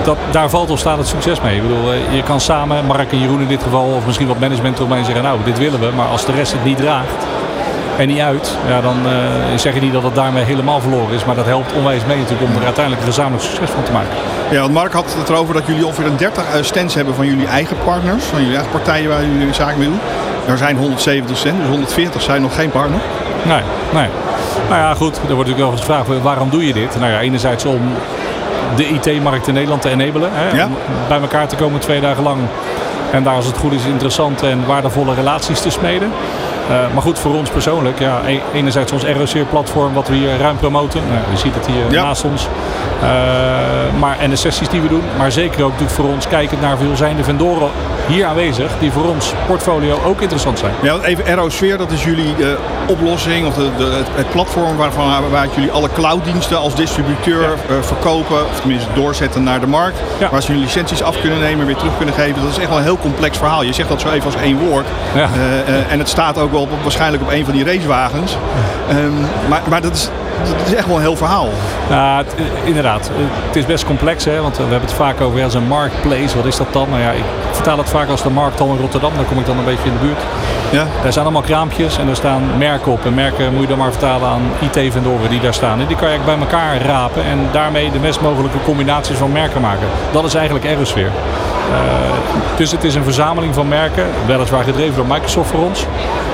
[0.03, 1.55] dat, daar valt of staat het succes mee.
[1.55, 4.77] Ik bedoel, je kan samen, Mark en Jeroen in dit geval, of misschien wat management
[4.77, 7.25] eromheen zeggen, nou, dit willen we, maar als de rest het niet draagt,
[7.97, 9.11] en niet uit, ja, dan uh,
[9.55, 11.25] zeg je niet dat het daarmee helemaal verloren is.
[11.25, 14.09] Maar dat helpt onwijs mee natuurlijk om er uiteindelijk een gezamenlijk succes van te maken.
[14.51, 17.47] Ja, want Mark had het erover dat jullie ongeveer een 30 stands hebben van jullie
[17.47, 18.23] eigen partners.
[18.23, 19.99] Van jullie eigen partijen waar jullie zaken mee doen.
[20.47, 22.99] Er zijn 170 stands, dus 140 zijn nog geen partner.
[23.43, 23.61] Nee,
[23.93, 24.07] nee.
[24.69, 25.15] Nou ja, goed.
[25.15, 26.99] Er wordt natuurlijk wel gevraagd, waarom doe je dit?
[26.99, 27.81] Nou ja, enerzijds om
[28.75, 30.29] de IT-markt in Nederland te enabelen.
[30.33, 30.57] Hè?
[30.57, 30.65] Ja.
[30.65, 30.75] Om
[31.07, 32.39] bij elkaar te komen twee dagen lang.
[33.11, 36.11] En daar als het goed is interessante en waardevolle relaties te smeden.
[36.69, 38.21] Uh, maar goed, voor ons persoonlijk, ja,
[38.53, 41.01] enerzijds ons ROC-platform wat we hier ruim promoten.
[41.07, 42.03] Nou, je ziet het hier Ja.
[42.03, 42.47] naast ons.
[43.03, 43.09] Uh,
[43.99, 45.03] maar, en de sessies die we doen.
[45.17, 47.69] Maar zeker ook natuurlijk voor ons kijkend naar veelzijnde vendoren
[48.07, 48.71] hier aanwezig.
[48.79, 50.71] Die voor ons portfolio ook interessant zijn.
[50.81, 52.47] Ja, even Aerosphere, dat is jullie uh,
[52.87, 57.83] oplossing of de, de, het, platform waarvan waar jullie alle clouddiensten als distributeur ja.
[57.83, 58.45] verkopen.
[58.45, 59.99] Of tenminste doorzetten naar de markt.
[60.19, 60.29] Ja.
[60.29, 62.41] Waar ze jullie licenties af kunnen nemen, weer terug kunnen geven.
[62.41, 63.63] Dat is echt wel een heel complex verhaal.
[63.63, 64.85] Je zegt dat zo even als één woord.
[65.15, 65.29] Ja.
[65.89, 68.37] en het staat ook op, waarschijnlijk op een van die racewagens.
[68.91, 69.13] Um,
[69.49, 70.09] maar, maar dat is,
[70.65, 71.49] is echt wel een heel verhaal.
[72.63, 73.09] Inderdaad.
[73.47, 74.41] Het is best complex, hè?
[74.41, 76.35] want we hebben het vaak over als een marketplace.
[76.35, 76.89] Wat is dat dan?
[76.89, 79.11] Nou ja, ik vertaal het vaak als de markthal in Rotterdam.
[79.15, 80.19] Daar kom ik dan een beetje in de buurt.
[80.71, 80.85] Ja.
[81.03, 83.05] Daar zijn allemaal kraampjes en er staan merken op.
[83.05, 85.79] En merken moet je dan maar vertalen aan IT-vendoren die daar staan.
[85.79, 89.61] En die kan je bij elkaar rapen en daarmee de best mogelijke combinaties van merken
[89.61, 89.87] maken.
[90.11, 91.09] Dat is eigenlijk Aerosphere.
[91.69, 95.85] Uh, dus het is een verzameling van merken, weliswaar gedreven door Microsoft voor ons.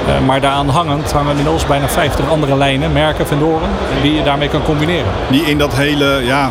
[0.08, 3.70] Uh, maar daaraan hangend hangen inmiddels bijna 50 andere lijnen, merken, vendoren,
[4.02, 5.12] die je daarmee kan combineren.
[5.30, 6.50] Die in dat hele ja,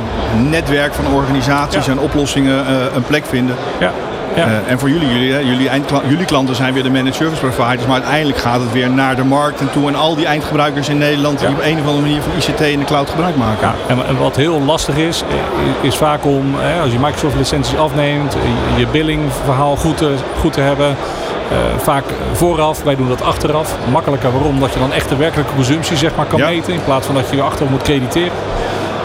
[0.48, 1.92] netwerk van organisaties ja.
[1.92, 3.56] en oplossingen uh, een plek vinden.
[3.78, 3.92] Ja.
[4.34, 4.46] Ja.
[4.46, 5.70] Uh, en voor jullie, jullie, jullie,
[6.08, 9.24] jullie klanten zijn weer de managed service providers, maar uiteindelijk gaat het weer naar de
[9.24, 9.88] markt en toe.
[9.88, 11.46] En al die eindgebruikers in Nederland Ja.
[11.46, 13.72] die op een of andere manier van ICT in de cloud gebruik maken.
[13.88, 15.22] Ja, en wat heel lastig is,
[15.80, 18.36] is vaak om, hè, als je Microsoft licenties afneemt,
[18.76, 20.96] je billingverhaal goed te, goed te hebben.
[21.52, 23.74] Uh, vaak vooraf, wij doen dat achteraf.
[23.92, 24.50] Makkelijker, waarom?
[24.54, 26.46] Omdat je dan echt de werkelijke consumptie zeg maar, kan Ja.
[26.48, 28.32] meten in plaats van dat je je achteraf moet crediteren.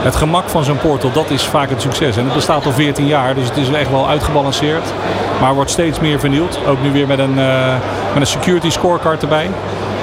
[0.05, 2.17] Het gemak van zo'n portal, dat is vaak het succes.
[2.17, 4.83] En het bestaat al 14 jaar, dus het is echt wel uitgebalanceerd.
[5.41, 6.59] Maar wordt steeds meer vernieuwd.
[6.67, 7.73] Ook nu weer met een, uh,
[8.13, 9.49] met een security scorecard erbij.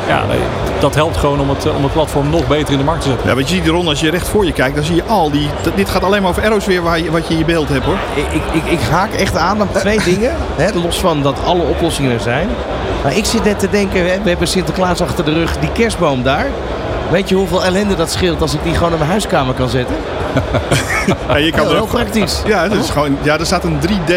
[0.08, 0.40] Ja, nee,
[0.80, 3.28] dat helpt gewoon om het, om het platform nog beter in de markt te zetten.
[3.28, 5.30] Ja, want je ziet Ron, als je recht voor je kijkt, dan zie je al
[5.30, 5.48] die.
[5.74, 7.84] Dit gaat alleen maar over arrows weer waar je, wat je in je beeld hebt
[7.84, 7.98] hoor.
[8.14, 10.34] Ik, ik, ik, ik haak echt aan op twee dingen.
[10.56, 12.48] Hè, los van dat alle oplossingen er zijn.
[13.02, 16.22] Maar ik zit net te denken, hè, we hebben Sinterklaas achter de rug, die kerstboom
[16.22, 16.46] daar.
[17.10, 19.96] Weet je hoeveel ellende dat scheelt als ik die gewoon in mijn huiskamer kan zetten?
[21.28, 22.42] Ja, je kan Heel, heel ook- praktisch.
[22.46, 24.12] Ja, dat is gewoon, ja, er staat een 3D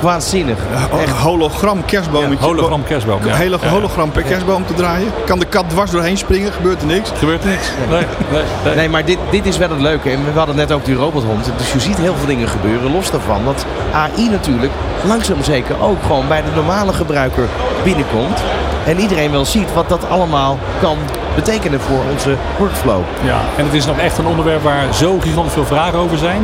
[0.00, 0.58] Waanzinnig.
[1.00, 2.44] Echt hologram kerstboometje.
[2.46, 3.20] Hologram kerstboom.
[3.22, 3.34] Een Ja.
[3.34, 5.08] hele hologram per kerstboom te draaien.
[5.26, 7.10] Kan de kat dwars doorheen springen, gebeurt er niks.
[7.18, 7.70] Gebeurt er niks.
[7.90, 8.74] Nee, nee, nee.
[8.74, 10.10] Nee, maar dit, dit is wel het leuke.
[10.10, 11.50] En we hadden net ook die robothond.
[11.56, 12.92] Dus je ziet heel veel dingen gebeuren.
[12.92, 14.72] Los daarvan dat AI natuurlijk
[15.04, 17.48] langzaam zeker ook gewoon bij de normale gebruiker
[17.84, 18.38] binnenkomt.
[18.86, 20.96] En iedereen wel ziet wat dat allemaal kan
[21.36, 23.00] betekenen voor onze workflow.
[23.24, 26.42] Ja, en het is nog echt een onderwerp waar zo gigantisch veel vragen over zijn.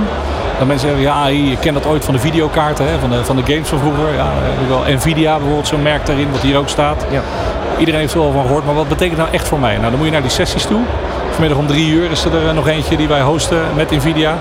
[0.58, 3.24] Dat mensen zeggen, ja, AI, je kent dat ooit van de videokaarten, hè, van, de,
[3.24, 4.14] van de games van vroeger.
[4.14, 4.30] Ja,
[4.68, 4.94] wel.
[4.94, 7.06] Nvidia bijvoorbeeld, zo'n merk daarin, wat hier ook staat.
[7.10, 7.20] Ja.
[7.78, 9.76] Iedereen heeft er wel van gehoord, maar wat betekent nou echt voor mij?
[9.76, 10.80] Nou, dan moet je naar die sessies toe.
[11.30, 14.38] Vanmiddag om drie uur is er eh, nog eentje die wij hosten met Nvidia.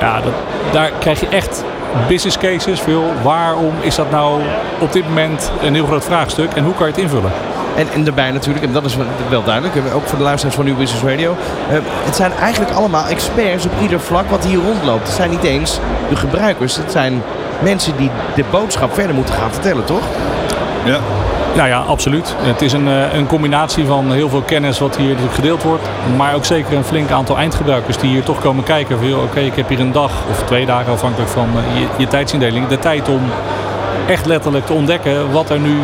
[0.00, 0.32] Ja, dat,
[0.72, 1.64] daar krijg je echt
[2.08, 2.80] business cases.
[2.80, 4.40] Veel, waarom is dat nou
[4.78, 7.32] op dit moment een heel groot vraagstuk en hoe kan je het invullen?
[7.78, 8.96] En, en daarbij natuurlijk, en dat is
[9.30, 11.36] wel- duidelijk, eh, ook voor de luisteraars van New Business Radio.
[11.70, 15.06] eh, het zijn eigenlijk allemaal experts op ieder vlak wat hier rondloopt.
[15.06, 17.22] Het zijn niet eens de gebruikers, het zijn
[17.62, 20.02] mensen die de boodschap verder moeten gaan vertellen, toch?
[20.84, 20.98] Ja.
[21.56, 22.34] Nou ja, absoluut.
[22.38, 25.82] Het is een, eh, een combinatie van heel veel kennis wat hier gedeeld wordt.
[26.16, 28.96] Maar ook zeker een flink aantal eindgebruikers die hier toch komen kijken.
[29.22, 32.66] Oké, ik heb hier een dag of twee dagen afhankelijk van je, je tijdsindeling.
[32.68, 33.20] De tijd om
[34.08, 35.76] echt letterlijk te ontdekken wat er nu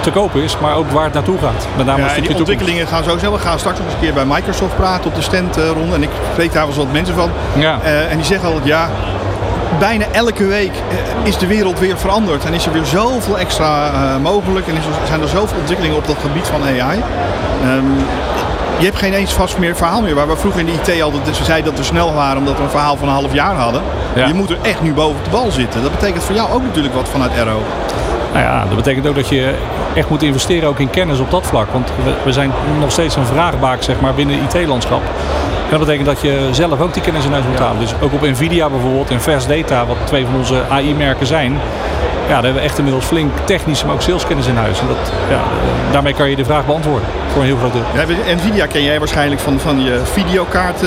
[0.00, 0.56] te kopen is.
[0.58, 1.66] Maar ook waar het naartoe gaat.
[1.76, 2.38] Met name Ja, die toekomst.
[2.38, 3.32] ontwikkelingen gaan sowieso.
[3.32, 5.94] We gaan straks nog eens een keer bij Microsoft praten op de standronde.
[5.94, 7.30] En ik spreek daar wel eens wat mensen van.
[7.58, 7.78] Ja.
[7.82, 8.88] Eh, en die zeggen altijd, ja,
[9.78, 12.44] bijna elke week eh, is de wereld weer veranderd.
[12.44, 14.66] En is er weer zoveel extra eh, mogelijk.
[14.68, 17.02] En is er, zijn er zoveel ontwikkelingen op dat gebied van AI.
[17.62, 17.84] Ehm,
[18.80, 20.14] je hebt geen eens vast meer verhaal meer.
[20.14, 22.56] Waar we vroeger in de IT altijd dus we zeiden dat we snel waren omdat
[22.56, 23.82] we een verhaal van een half jaar hadden.
[24.14, 24.26] Ja.
[24.26, 25.82] Je moet er echt nu boven de bal zitten.
[25.82, 27.60] Dat betekent voor jou ook natuurlijk wat vanuit Arrow.
[28.32, 29.54] Nou ja, dat betekent ook dat je
[29.94, 31.72] echt moet investeren ook in kennis op dat vlak.
[31.72, 35.02] Want we, we zijn nog steeds een vraagbaak zeg maar, binnen het IT-landschap.
[35.64, 37.80] En dat betekent dat je zelf ook die kennis in huis moet halen.
[37.80, 41.58] Dus ook op Nvidia bijvoorbeeld en Fast Data, wat twee van onze AI-merken zijn.
[42.30, 44.80] Ja, daar hebben we echt inmiddels flink technische, maar ook saleskennis in huis.
[44.80, 47.82] En dat, ja, eh, daarmee kan je de vraag beantwoorden voor een heel groot deel.
[47.94, 50.80] Ja, we- Nvidia ken jij waarschijnlijk van, van je videokaart.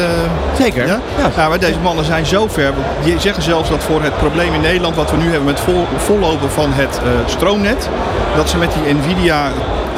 [0.57, 0.87] Zeker.
[0.87, 0.99] Ja?
[1.17, 1.29] Ja.
[1.37, 2.71] Ja, maar deze mannen zijn zo ver.
[3.03, 5.85] Die zeggen zelfs dat voor het probleem in Nederland wat we nu hebben met vol,
[5.97, 7.89] vollopen van het eh, stroomnet,
[8.35, 9.51] dat ze met die Nvidia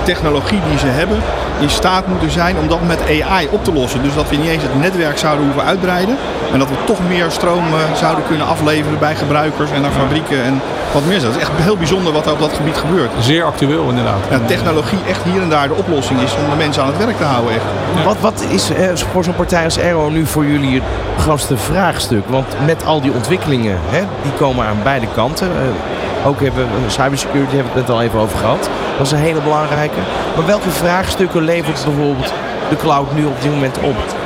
[0.04, 1.18] technologie die ze hebben,
[1.60, 4.04] in staat moeten zijn om dat met AI op te lossen.
[4.04, 6.18] Dus dat we niet eens het netwerk zouden hoeven uitbreiden.
[6.54, 10.44] En dat we toch meer stroom eh, zouden kunnen afleveren bij gebruikers en naar fabrieken
[10.44, 10.62] en
[10.94, 11.22] wat meer.
[11.22, 13.12] Dat is echt heel bijzonder wat er op dat gebied gebeurt.
[13.20, 14.20] Zeer actueel inderdaad.
[14.30, 17.18] Ja, technologie echt hier en daar de oplossing is om de mensen aan het werk
[17.18, 17.54] te houden.
[17.54, 17.64] Echt.
[18.06, 22.24] Wat, wat is eh, voor zo'n partij als Aero nu voor jullie het grootste vraagstuk?
[22.28, 25.48] Want met al die ontwikkelingen, hè, die komen aan beide kanten.
[25.48, 28.70] Eh, ook hebben we cybersecurity, hebben we het net al even over gehad.
[28.98, 30.00] Dat is een hele belangrijke.
[30.36, 32.34] Maar welke vraagstukken levert bijvoorbeeld
[32.70, 34.25] de cloud nu op dit moment op?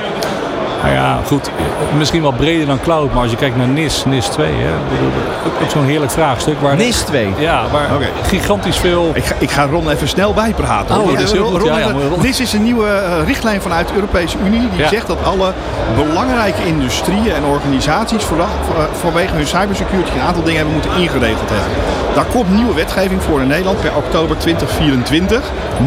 [0.84, 1.50] Nou ja, goed.
[1.98, 4.70] Misschien wel breder dan cloud, maar als je kijkt naar NIS, NIS 2, hè,
[5.46, 6.62] ook, ook zo'n heerlijk vraagstuk.
[6.62, 7.34] Waar NIS 2.
[7.38, 8.06] Ja, waar Oké.
[8.28, 11.00] gigantisch veel Ik ga, ik ga Ron even snel bijpraten.
[11.00, 11.62] Oh, dat is heel Ron- goed.
[11.62, 14.70] Ron- Ja, ja, maar Ron- Dit is een nieuwe eh, richtlijn vanuit de Europese Unie.
[14.76, 15.54] Die zegt dat alle
[15.96, 21.50] belangrijke industrieën en organisaties voor, voor- vanwege hun cybersecurity een aantal dingen hebben moeten ingeregeld
[21.50, 21.70] hebben.
[22.20, 25.42] Daar komt nieuwe wetgeving voor in Nederland per oktober 2024.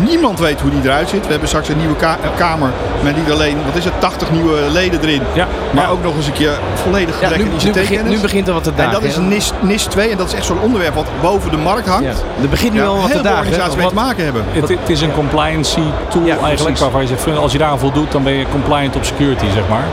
[0.04, 1.24] Niemand weet hoe die eruit zit.
[1.24, 2.70] We hebben straks een nieuwe ka- kamer
[3.02, 5.22] met niet alleen, wat is het, 80 nieuwe leden erin.
[5.32, 5.46] Ja.
[5.70, 5.90] Maar Ja.
[5.90, 8.14] ook nog eens een keer volledig Ja, gedekt nu, in nu, begint, ICT-kennis.
[8.14, 8.92] nu begint er wat te En dagen.
[8.92, 9.16] dat is?
[9.16, 12.04] NIS, NIS 2 en dat is echt zo'n onderwerp wat boven de markt hangt.
[12.04, 12.42] Ja.
[12.42, 13.38] Er begint nu Ja, al wat te dagen.
[13.38, 14.44] organisaties mee Wat- te maken hebben.
[14.52, 18.12] Het, het is een compliancy tool Ja, eigenlijk waarvan je zegt, als je daaraan voldoet,
[18.12, 19.84] dan ben je compliant op security, zeg maar.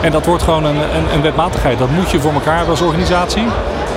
[0.00, 1.78] En dat wordt gewoon een, een, een wetmatigheid.
[1.78, 3.44] Dat moet je voor elkaar hebben als organisatie.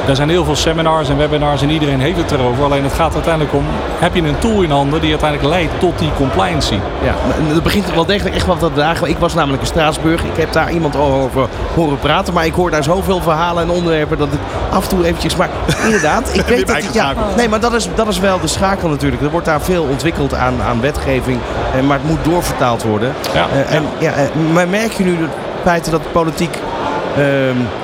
[0.07, 2.63] Er zijn heel veel seminars en webinars en iedereen heeft het erover.
[2.63, 3.63] Alleen het gaat uiteindelijk om,
[3.99, 6.77] heb je een tool in handen die uiteindelijk leidt tot die compliancy.
[7.03, 7.13] Ja,
[7.55, 9.09] er begint wel degelijk echt wat te dagen.
[9.09, 10.23] Ik was namelijk in Straatsburg.
[10.23, 12.33] Ik heb daar iemand over horen praten.
[12.33, 14.39] Maar ik hoor daar zoveel verhalen en onderwerpen dat ik
[14.71, 15.35] af en toe eventjes...
[15.35, 15.49] Maar
[15.85, 16.93] inderdaad, ik weet dat...
[16.93, 19.21] Ja, nee, maar dat is, dat is wel de schakel natuurlijk.
[19.21, 21.39] Er wordt daar veel ontwikkeld aan, aan wetgeving.
[21.75, 23.13] eh, Maar het moet doorvertaald worden.
[23.33, 23.45] Ja.
[23.53, 25.27] Eh, en, ja, eh, maar merk je nu de
[25.63, 26.57] feiten dat de politiek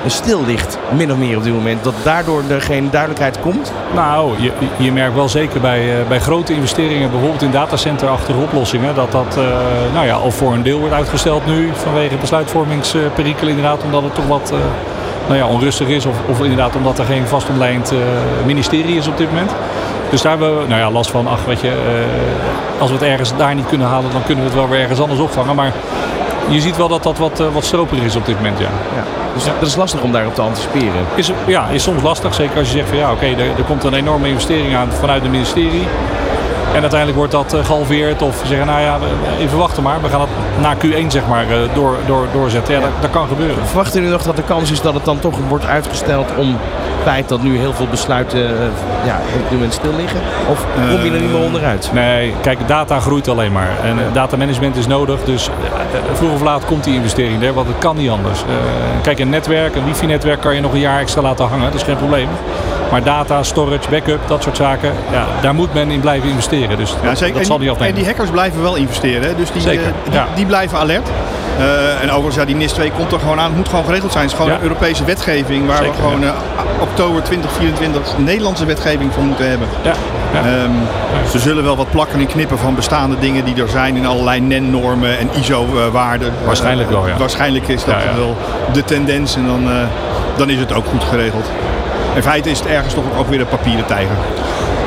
[0.06, 1.84] stil ligt, min of meer op dit moment?
[1.84, 3.72] Dat daardoor er geen duidelijkheid komt?
[3.94, 8.94] Nou, je, je merkt wel zeker bij, eh, bij grote investeringen, bijvoorbeeld in datacenterachtige oplossingen,
[8.94, 9.44] dat dat eh,
[9.94, 14.26] nou ja, al voor een deel wordt uitgesteld nu vanwege besluitvormingsperikelen inderdaad, omdat het toch
[14.26, 14.58] wat eh,
[15.26, 17.98] nou ja, onrustig is of, of inderdaad omdat er geen vast omlijnd eh,
[18.46, 19.50] ministerie is op dit moment.
[20.10, 21.72] Dus daar hebben we nou ja, last van, ach weet je,
[22.78, 25.00] als we het ergens daar niet kunnen halen, dan kunnen we het wel weer ergens
[25.00, 25.54] anders opvangen.
[25.54, 25.72] Maar
[26.48, 28.68] je ziet wel dat dat wat, eh, wat stroperig is op dit moment, ja.
[28.94, 29.02] Ja.
[29.34, 31.04] Dus dat is lastig om daarop te anticiperen.
[31.14, 32.34] Is, ja, is soms lastig.
[32.34, 35.22] Zeker als je zegt van ja, oké, er, er komt een enorme investering aan vanuit
[35.22, 35.86] het ministerie.
[36.74, 38.98] En uiteindelijk wordt dat eh, gehalveerd of ze zeggen nou ja,
[39.38, 40.02] even wachten maar.
[40.02, 40.30] We gaan het
[40.60, 42.74] na Q1 zeg maar eh, door, door, doorzetten.
[42.74, 43.66] Ja, Dat, dat kan gebeuren.
[43.66, 46.58] Verwachten jullie nog dat de kans is dat het dan toch wordt uitgesteld om
[47.04, 48.54] feit dat nu heel veel besluiten eh,
[49.06, 50.20] ja, op dit moment stil liggen?
[50.50, 51.90] Of kom je er niet meer onderuit?
[51.92, 53.70] Nee, kijk, data groeit alleen maar.
[53.84, 55.20] En eh, datamanagement is nodig.
[55.24, 55.52] Dus eh,
[55.98, 58.40] eh, vroeg of laat komt die investering er, want het kan niet anders.
[58.40, 58.46] Eh,
[59.02, 61.64] kijk, een netwerk, een wifi-netwerk kan je nog een jaar extra laten hangen.
[61.64, 62.28] Dat is geen probleem.
[62.90, 66.76] Maar data, storage, backup, dat soort zaken, ja, daar moet men in blijven investeren.
[66.76, 67.32] Dus Ja, dat, zeker.
[67.32, 67.94] dat en, zal niet en afnemen.
[67.94, 69.36] die hackers blijven wel investeren.
[69.36, 70.26] Dus die, Zeker, eh, die, ja.
[70.34, 71.08] die blijven alert.
[71.58, 73.46] Eh, en overigens, ja, die NIS 2 komt er gewoon aan.
[73.46, 74.24] Het moet gewoon geregeld zijn.
[74.24, 74.58] Het is gewoon Ja.
[74.58, 76.30] een Europese wetgeving waar Zeker, we gewoon eh,
[76.80, 79.68] oktober 2024 Nederlandse wetgeving voor moeten hebben.
[79.82, 79.92] Ja,
[80.32, 80.38] ja.
[80.40, 80.70] Ehm,
[81.30, 84.40] Ze zullen wel wat plakken en knippen van bestaande dingen die er zijn in allerlei
[84.40, 86.32] NEN-normen en ISO-waarden.
[86.46, 87.16] Waarschijnlijk wel, ja.
[87.16, 88.36] Waarschijnlijk is dat wel
[88.72, 89.76] de tendens en dan, eh,
[90.36, 91.44] dan is het ook goed geregeld.
[92.14, 94.16] in feite is het ergens toch ook weer een papieren tijger.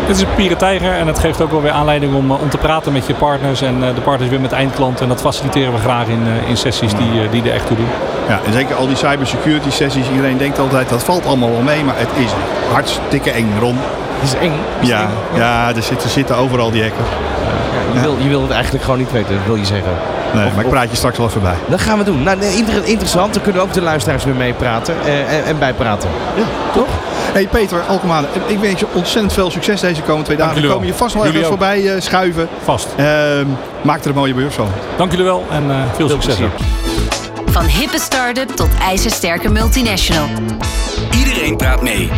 [0.07, 2.49] Het is een papieren tijger en het geeft ook wel weer aanleiding om, eh, om
[2.49, 5.03] te praten met je partners en eh, de partners weer met eindklanten.
[5.03, 7.87] En dat faciliteren we graag in, eh, in sessies die, die er echt toe doen.
[8.27, 10.09] Ja, en zeker al die cybersecurity sessies.
[10.09, 12.31] Iedereen denkt altijd dat valt allemaal wel mee, maar het is
[12.73, 13.77] hartstikke eng, Ron.
[14.19, 14.53] Het is eng.
[14.79, 15.37] Is Ja, eng.
[15.39, 17.03] ja er zitten, zitten overal die hekken.
[17.93, 19.91] Ja, je, wil, je wil het eigenlijk gewoon niet weten, wil je zeggen.
[20.33, 21.55] Nee, Of- maar ik praat je straks wel even bij.
[21.67, 22.23] Dat gaan we doen.
[22.23, 22.37] Nou,
[22.83, 23.33] interessant.
[23.33, 26.09] Dan kunnen ook de luisteraars weer meepraten eh, en, en bijpraten.
[26.35, 26.43] Ja.
[26.73, 26.87] Toch?
[27.37, 30.53] Hey Peter Alkemade, ik wens je ontzettend veel succes deze komende twee dagen.
[30.53, 30.77] We jullie wel.
[30.77, 32.49] komen je vast nog Jullie even voorbij eh, schuiven.
[32.63, 32.87] Vast.
[32.97, 33.47] Ehm,
[33.83, 34.69] maak er een mooie beurs van.
[34.97, 36.35] Dank jullie wel en eh, veel succes.
[36.35, 36.51] plezier.
[37.45, 40.27] Van hippe start-up tot ijzersterke multinational.
[41.11, 42.09] Iedereen praat mee.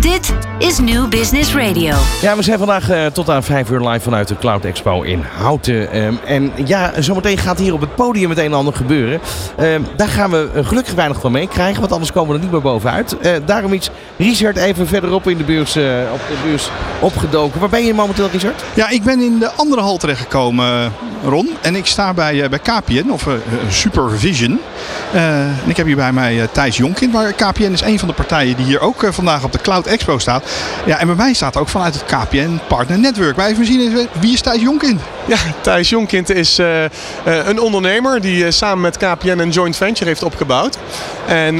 [0.00, 1.94] Dit is New Business Radio.
[2.20, 5.24] Ja, we zijn vandaag eh, tot aan 5 uur live vanuit de Cloud Expo in
[5.36, 5.92] Houten.
[5.92, 9.20] Ehm, en ja, zometeen gaat hier op het podium het een en ander gebeuren.
[9.56, 12.52] Ehm, daar gaan we eh, gelukkig weinig van meekrijgen, want anders komen we er niet
[12.52, 13.18] meer bovenuit.
[13.18, 17.60] Eh, daarom iets, Richard, even verderop in de beurs, eh, op de beurs opgedoken.
[17.60, 18.64] Waar ben je momenteel, Richard?
[18.74, 20.92] Ja, ik ben in de andere hal terechtgekomen,
[21.24, 21.48] Ron.
[21.60, 23.26] En ik sta bij, eh, bij KPN, of
[23.70, 24.60] Supervision.
[25.12, 27.10] Eh, en ik heb hier bij mij Thijs Jonkin.
[27.10, 30.18] Waar KPN is een van de partijen die hier ook vandaag op de Cloud Expo
[30.18, 30.44] staat.
[30.86, 33.36] Ja, en bij mij staat ook vanuit het KPN Partner Network.
[33.36, 35.00] Maar even zien, wie is Thijs Jonkin?
[35.26, 36.90] Ja, Thijs Jonkind is eh, eh,
[37.24, 40.78] een ondernemer die eh, samen met KPN een joint venture heeft opgebouwd.
[41.26, 41.56] En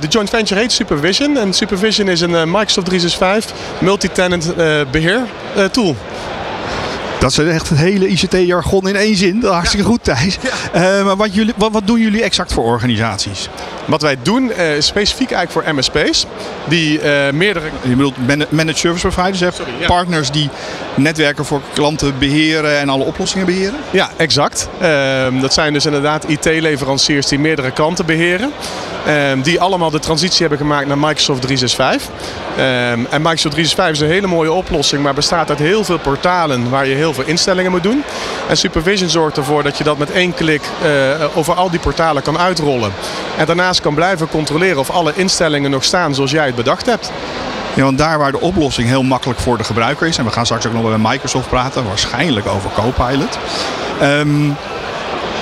[0.00, 1.36] de joint venture heet Supervision.
[1.36, 5.20] En Supervision is een Microsoft 365 multi-tenant eh, beheer
[5.56, 5.96] eh, tool.
[7.20, 9.34] Dat is echt het hele ICT-jargon in één zin.
[9.40, 10.38] Dat is hartstikke goed, Thijs.
[10.72, 13.48] Eh, maar wat, jullie, wat, wat doen jullie exact voor organisaties?
[13.84, 16.26] Wat wij doen eh, is specifiek eigenlijk voor MSP's
[16.68, 19.46] die eh, meerdere Je bedoelt mana- managed service providers, hè?
[19.80, 19.86] ja.
[19.86, 20.48] partners die
[20.94, 23.78] netwerken voor klanten beheren en alle oplossingen beheren?
[23.90, 24.68] Ja, exact.
[24.80, 28.50] Ehm, dat zijn dus inderdaad IT-leveranciers die meerdere klanten beheren.
[29.06, 32.10] Ehm, die allemaal de transitie hebben gemaakt naar Microsoft 365.
[32.56, 36.70] Ehm, en Microsoft 365 is een hele mooie oplossing, maar bestaat uit heel veel portalen
[36.70, 38.04] waar je heel veel instellingen moet doen.
[38.48, 42.22] En Supervision zorgt ervoor dat je dat met één klik eh, over al die portalen
[42.22, 42.92] kan uitrollen.
[43.36, 47.12] En daarnaast kan blijven controleren of alle instellingen nog staan zoals jij het bedacht hebt.
[47.74, 50.44] Ja, want daar waar de oplossing heel makkelijk voor de gebruiker is, en we gaan
[50.44, 53.38] straks ook nog bij Microsoft praten, waarschijnlijk over Copilot.
[54.00, 54.50] ehm,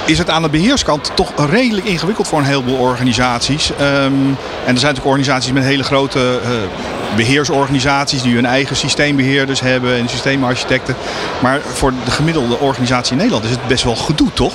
[0.09, 3.73] is het aan de beheerskant toch redelijk ingewikkeld voor een heleboel organisaties.
[3.73, 6.51] Ehm, en er zijn natuurlijk organisaties met hele grote eh,
[7.16, 10.94] beheersorganisaties die hun eigen systeembeheerders hebben en systeemarchitecten.
[11.42, 14.55] Maar voor de gemiddelde organisatie in Nederland is het best wel gedoe, toch?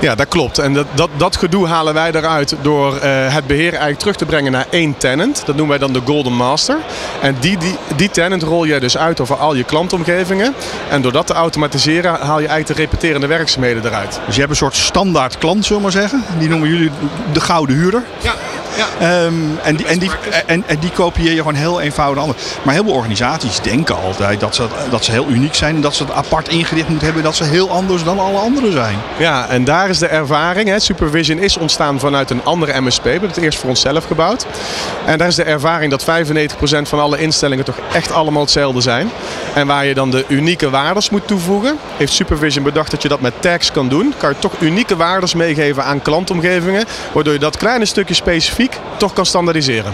[0.00, 0.58] Ja, dat klopt.
[0.58, 4.26] En dat, dat, dat gedoe halen wij eruit door eh, het beheer eigenlijk terug te
[4.26, 5.36] brengen naar één tenant.
[5.46, 6.76] Dat noemen wij dan de Golden Master.
[7.22, 10.54] En die, die, die tenant rol je dus uit over al je klantomgevingen.
[10.90, 14.20] En door dat te automatiseren haal je eigenlijk de repeterende werkzaamheden eruit.
[14.26, 16.24] Dus je hebt een soort standaard klant, zullen we maar zeggen.
[16.38, 16.90] Die noemen jullie
[17.32, 18.02] de gouden huurder.
[18.20, 18.34] Ja,
[18.76, 18.86] ja.
[18.98, 20.10] Ehm, en, die, en, die,
[20.46, 22.42] en, en die kopieer je gewoon heel eenvoudig anders.
[22.62, 25.74] Maar heel veel organisaties denken altijd dat ze, dat ze heel uniek zijn.
[25.74, 27.24] En dat ze het apart ingericht moeten hebben.
[27.24, 28.98] Dat ze heel anders dan alle anderen zijn.
[29.16, 30.68] Ja, en daar is de ervaring.
[30.68, 30.78] Hè.
[30.78, 33.02] Supervision is ontstaan vanuit een andere MSP.
[33.02, 34.46] We hebben het eerst voor onszelf gebouwd.
[35.04, 39.10] En daar is de ervaring dat 95% van alle instellingen toch echt allemaal hetzelfde zijn.
[39.54, 43.20] En waar je dan de unieke waardes moet toevoegen, heeft Supervision bedacht dat je dat
[43.20, 44.14] met tags kan doen.
[44.16, 48.59] Kan je toch unieke waardes meegeven aan klantomgevingen, waardoor je dat kleine stukje specifiek
[48.96, 49.92] toch kan standaardiseren.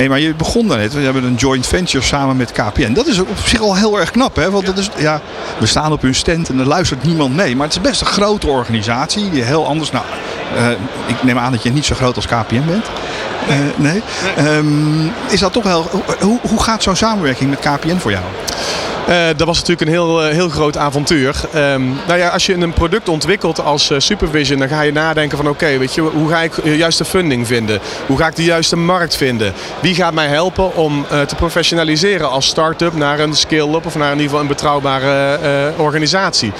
[0.00, 0.94] Nee, maar je begon daarnet.
[0.94, 2.92] We hebben een joint venture samen met KPN.
[2.92, 4.36] Dat is op zich al heel erg knap.
[4.36, 4.50] Hè?
[4.50, 5.20] Want dat is, ja,
[5.58, 7.56] we staan op hun stand en er luistert niemand mee.
[7.56, 9.30] Maar het is best een grote organisatie.
[9.30, 9.90] Die heel anders.
[9.90, 10.04] Nou,
[10.56, 10.70] eh,
[11.06, 12.86] ik neem aan dat je niet zo groot als KPN bent.
[13.48, 14.02] Eh, nee.
[14.36, 15.86] Ehm, is dat toch wel.
[16.20, 18.24] Hoe, hoe gaat zo'n samenwerking met KPN voor jou?
[19.10, 21.34] Eh, dat was natuurlijk een heel, eh, heel groot avontuur.
[21.52, 25.36] Ehm, nou ja, als je een product ontwikkelt als eh, Supervision, dan ga je nadenken
[25.36, 27.80] van oké, weet je, hoe ga ik de juiste funding vinden?
[28.06, 29.52] Hoe ga ik de juiste markt vinden?
[29.80, 34.12] Wie gaat mij helpen om te professionaliseren als start-up naar een scale-up of naar in
[34.12, 36.52] ieder geval een betrouwbare organisatie?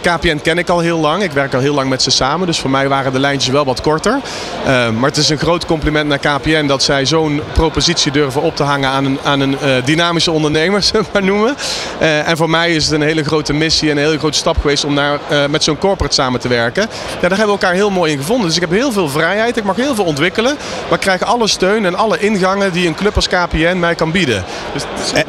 [0.00, 1.22] KPN ken ik al heel lang.
[1.22, 3.64] Ik werk al heel lang met ze samen, dus voor mij waren de lijntjes wel
[3.64, 4.20] wat korter.
[4.64, 8.62] Maar het is een groot compliment naar KPN dat zij zo'n propositie durven op te
[8.62, 11.56] hangen aan een, aan een dynamische ondernemer, zullen we maar noemen.
[11.98, 14.56] Eh, en voor mij is het een hele grote missie en een hele grote stap
[14.60, 16.82] geweest om daar, eh, met zo'n corporate samen te werken.
[17.20, 18.46] Ja, daar hebben we elkaar heel mooi in gevonden.
[18.46, 20.56] Dus ik heb heel veel vrijheid, ik mag heel veel ontwikkelen.
[20.88, 24.10] Maar ik krijg alle steun en alle ingangen die een club als KPN mij kan
[24.10, 24.44] bieden.
[24.72, 24.82] Dus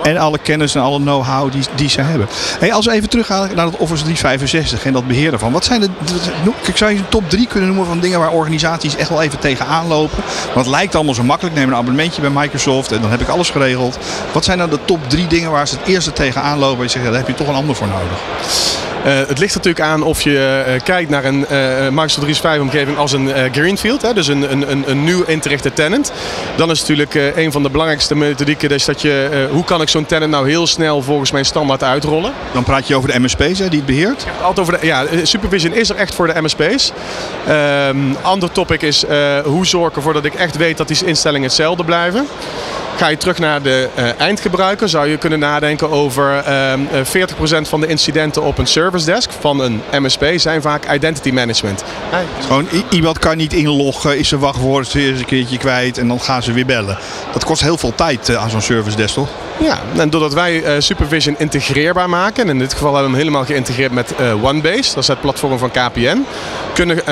[0.04, 2.28] En, alle kennis en alle know-how die, die ze hebben.
[2.60, 5.52] Hey, als we even teruggaan naar het Office 365 en dat beheer ervan.
[5.52, 5.90] Wat zijn de.
[6.66, 9.40] Ik zou je een top 3 kunnen noemen van dingen waar organisaties echt wel even
[9.40, 10.24] tegenaan lopen.
[10.54, 11.56] Want het lijkt allemaal zo makkelijk.
[11.56, 13.98] Neem een abonnementje bij Microsoft en dan heb ik alles geregeld.
[14.32, 16.90] Wat zijn nou de top 3 dingen waar ze het eerste tegenaan lopen en je
[16.90, 18.20] zegt, ja, daar heb je toch een ander voor nodig?
[19.06, 22.98] Uh, het ligt natuurlijk aan of je uh, kijkt naar een uh, Microsoft 365 omgeving
[22.98, 26.12] als een greenfield, hè, dus een, een, een, nieuw ingerichte tenant.
[26.56, 30.06] Dan is natuurlijk een van de belangrijkste methodieken dus dat je, hoe kan ik zo'n
[30.06, 32.34] tenant nou heel snel volgens mijn standaard uitrollen.
[32.54, 34.26] Dan praat je over de MSP's hè, die het beheert?
[34.42, 36.92] Altijd over de, ja, supervision is er echt voor de MSP's.
[37.50, 39.06] Um, ander topic is
[39.44, 42.28] hoe zorg ik ervoor dat ik echt weet dat die instellingen hetzelfde blijven.
[42.98, 47.82] Ga je terug naar de uh, eindgebruiker, zou je kunnen nadenken over uh, 40% van
[47.82, 51.84] de incidenten op een service desk van een MSP zijn vaak identity management.
[52.42, 56.44] Gewoon iemand kan niet inloggen, is zijn wachtwoord eens een keertje kwijt en dan gaan
[56.44, 56.98] ze weer bellen.
[57.34, 59.30] Dat kost heel veel tijd uh, aan zo'n service desk, toch?
[59.60, 63.46] Ja, en doordat wij Supervision integreerbaar maken, en in dit geval hebben we hem helemaal
[63.46, 66.26] geïntegreerd met OneBase, dat is het platform van KPN,
[66.74, 67.06] kunnen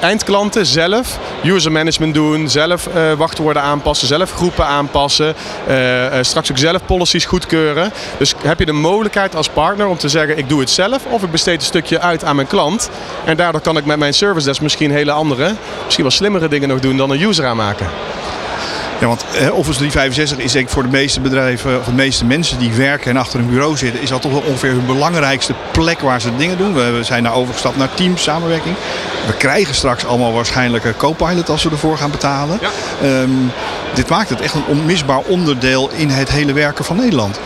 [0.00, 5.15] eindklanten zelf user management doen, zelf wachtwoorden aanpassen, zelf groepen aanpassen,
[6.20, 7.92] straks ook zelf policies goedkeuren.
[8.18, 11.22] Dus heb je de mogelijkheid als partner om te zeggen ik doe het zelf of
[11.22, 12.90] ik besteed een stukje uit aan mijn klant.
[13.24, 16.68] En daardoor kan ik met mijn service desk misschien hele andere, misschien wel slimmere dingen
[16.68, 17.86] nog doen dan een user aanmaken.
[19.00, 22.72] Ja, want Office 365 is denk voor de meeste bedrijven, of de meeste mensen die
[22.72, 26.20] werken en achter een bureau zitten, is dat toch wel ongeveer hun belangrijkste plek waar
[26.20, 26.74] ze dingen doen.
[26.74, 28.74] We zijn nou overgestapt naar Teams, samenwerking.
[29.26, 32.58] We krijgen straks allemaal waarschijnlijk een co-pilot als we ervoor gaan betalen.
[32.60, 33.20] Ja.
[33.20, 33.52] Um,
[33.94, 37.40] dit maakt het echt een onmisbaar onderdeel in het hele werken van Nederland.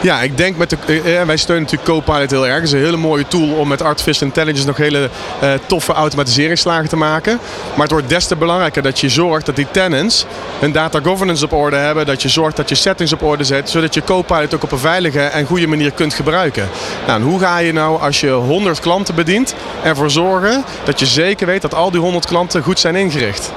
[0.00, 0.76] Ja, ik denk met de.
[0.86, 2.54] Eh, wij steunen natuurlijk Copilot heel erg.
[2.54, 5.10] Het is een hele mooie tool om met artificial intelligence nog hele
[5.42, 7.38] uh, toffe automatiseringsslagen te maken.
[7.72, 10.26] Maar het wordt des te belangrijker dat je zorgt dat die tenants
[10.58, 12.06] hun data governance op orde hebben.
[12.06, 13.70] Dat je zorgt dat je settings op orde zet.
[13.70, 16.68] Zodat je Copilot ook op een veilige en goede manier kunt gebruiken.
[17.06, 21.46] Nou, hoe ga je nou als je 100 klanten bedient ervoor zorgen dat je zeker
[21.46, 23.52] weet dat al die 100 klanten goed zijn ingericht?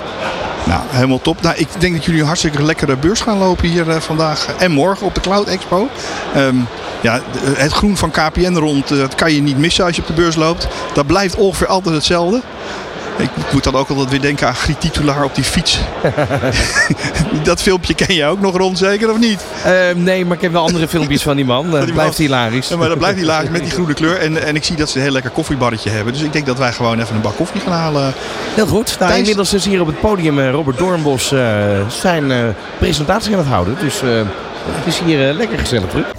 [0.66, 1.42] Nou, helemaal top.
[1.42, 4.72] Nou, ik denk dat jullie een hartstikke lekkere beurs gaan lopen hier uh, vandaag en
[4.72, 5.90] morgen op de Cloud Expo.
[6.36, 6.68] Um,
[7.02, 10.14] ja, het groen van KPN rond, dat kan je niet missen als je op de
[10.14, 10.68] beurs loopt.
[10.94, 12.42] Dat blijft ongeveer altijd hetzelfde.
[13.20, 15.80] Ik moet dan ook altijd weer denken aan Griet Titulaar op die fiets.
[17.44, 19.42] dat filmpje ken je ook nog rond, zeker of niet?
[19.66, 21.72] Uh, nee, maar ik heb wel andere filmpjes van die man.
[21.72, 22.68] Dat blijft hilarisch.
[22.68, 24.18] Ja, maar dat blijft hilarisch met die groene kleur.
[24.18, 26.14] En, en ik zie dat ze een heel lekker koffiebarretje hebben.
[26.14, 28.14] Dus ik denk dat wij gewoon even een bak koffie gaan halen.
[28.56, 28.96] Heel goed.
[29.00, 31.42] Nou, inmiddels is hier op het podium uh, Robert Doornbos uh,
[31.88, 33.78] zijn presentatie aan het houden.
[33.80, 34.02] Dus
[34.66, 36.19] het is hier lekker gezellig terug.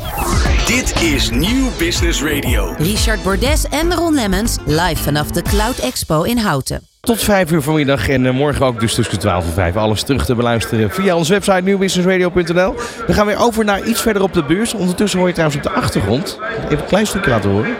[0.66, 2.74] Dit is Nieuw Business Radio.
[2.78, 6.80] Richard Bordes en Ron Lemmens live vanaf de Cloud Expo in Houten.
[7.00, 9.76] Tot 5 uur vanmiddag en uh, morgen ook dus tussen 12 en 5.
[9.76, 12.74] Alles terug te beluisteren via onze website nieuwbusinessradio.nl.
[13.06, 14.74] We gaan weer over naar iets verder op de beurs.
[14.74, 16.38] Ondertussen hoor je trouwens op de achtergrond.
[16.64, 17.76] Even een klein stukje laten horen.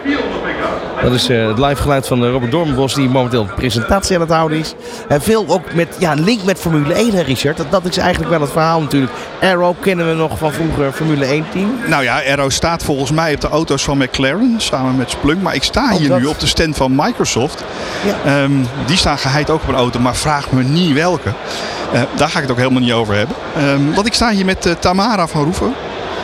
[1.01, 4.21] Dat is uh, het live geluid van uh, Robert Dormenbos die momenteel de presentatie aan
[4.21, 4.73] het houden is.
[5.07, 7.57] En veel ook met ja, link met Formule 1 hè Richard.
[7.57, 9.11] Dat, dat is eigenlijk wel het verhaal natuurlijk.
[9.41, 11.75] Arrow kennen we nog van vroeger Formule 1 team.
[11.87, 15.41] Nou ja, Arrow staat volgens mij op de auto's van McLaren samen met Splunk.
[15.41, 17.63] Maar ik sta hier nu op de stand van Microsoft.
[18.05, 18.43] Ja.
[18.43, 21.29] Um, die staan geheid ook op een auto, maar vraag me niet welke.
[21.93, 23.35] Uh, daar ga ik het ook helemaal niet over hebben.
[23.57, 25.73] Um, want ik sta hier met Tamara van Roeven,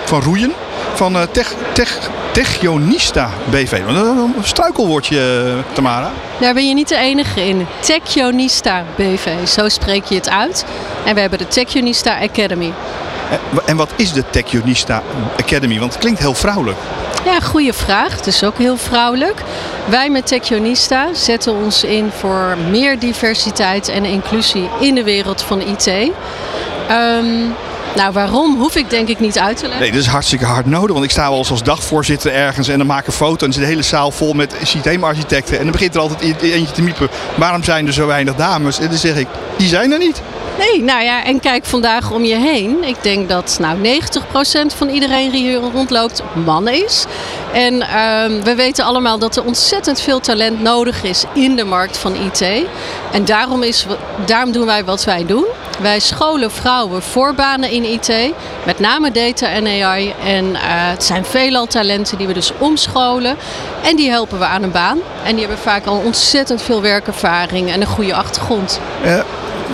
[0.05, 0.53] van Roeien,
[0.97, 1.99] van Tech, Tech
[2.31, 3.71] Techionista BV.
[3.71, 6.11] Een struikelwoordje, Tamara.
[6.39, 7.67] Daar ben je niet de enige in.
[7.79, 10.65] Techionista BV, zo spreek je het uit.
[11.05, 12.73] En we hebben de Techionista Academy.
[13.65, 15.03] En wat is de Techionista
[15.39, 15.79] Academy?
[15.79, 16.77] Want het klinkt heel vrouwelijk.
[17.25, 18.15] Ja, goede vraag.
[18.15, 19.41] Het is ook heel vrouwelijk.
[19.85, 25.61] Wij met Techionista zetten ons in voor meer diversiteit en inclusie in de wereld van
[25.61, 25.87] IT.
[26.91, 27.55] Um,
[27.95, 29.81] nou, waarom hoef ik denk ik niet uit te leggen.
[29.81, 30.91] Nee, dat is hartstikke hard nodig.
[30.91, 33.53] Want ik sta wel eens als dagvoorzitter ergens en dan maak ik een foto en
[33.53, 35.57] zit de hele zaal vol met systeemarchitecten.
[35.57, 37.09] En dan begint er altijd eentje te miepen.
[37.35, 38.79] Waarom zijn er zo weinig dames?
[38.79, 40.21] En dan zeg ik, die zijn er niet.
[40.57, 42.83] Nee, nou ja, en kijk vandaag om je heen.
[42.83, 47.05] Ik denk dat nou 90% van iedereen die hier rondloopt man is.
[47.53, 51.97] En uh, we weten allemaal dat er ontzettend veel talent nodig is in de markt
[51.97, 52.41] van IT.
[53.11, 53.85] En daarom, is,
[54.25, 55.45] daarom doen wij wat wij doen.
[55.81, 58.11] Wij scholen vrouwen voor banen in IT,
[58.65, 60.13] met name data en AI.
[60.25, 63.37] En uh, het zijn veelal talenten die we dus omscholen.
[63.83, 64.99] En die helpen we aan een baan.
[65.23, 68.79] En die hebben vaak al ontzettend veel werkervaring en een goede achtergrond.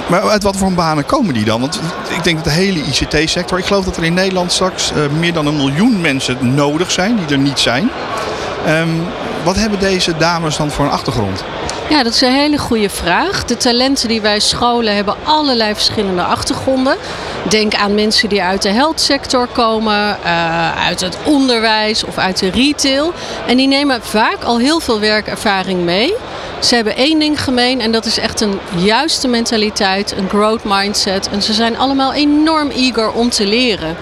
[0.07, 1.61] Maar uit wat voor banen komen die dan?
[1.61, 1.79] Want
[2.09, 5.33] ik denk dat de hele ICT-sector, ik geloof dat er in Nederland straks uh, meer
[5.33, 7.89] dan een miljoen mensen nodig zijn die er niet zijn.
[8.67, 9.01] Um,
[9.43, 11.43] wat hebben deze dames dan voor een achtergrond?
[11.89, 13.45] Ja, dat is een hele goede vraag.
[13.45, 16.95] De talenten die wij scholen hebben allerlei verschillende achtergronden.
[17.49, 22.39] Denk aan mensen die uit de health sector komen, uh, uit het onderwijs of uit
[22.39, 23.13] de retail.
[23.47, 26.13] En die nemen vaak al heel veel werkervaring mee.
[26.63, 31.29] Ze hebben één ding gemeen en dat is echt een juiste mentaliteit, een growth mindset.
[31.29, 33.95] En ze zijn allemaal enorm eager om te leren.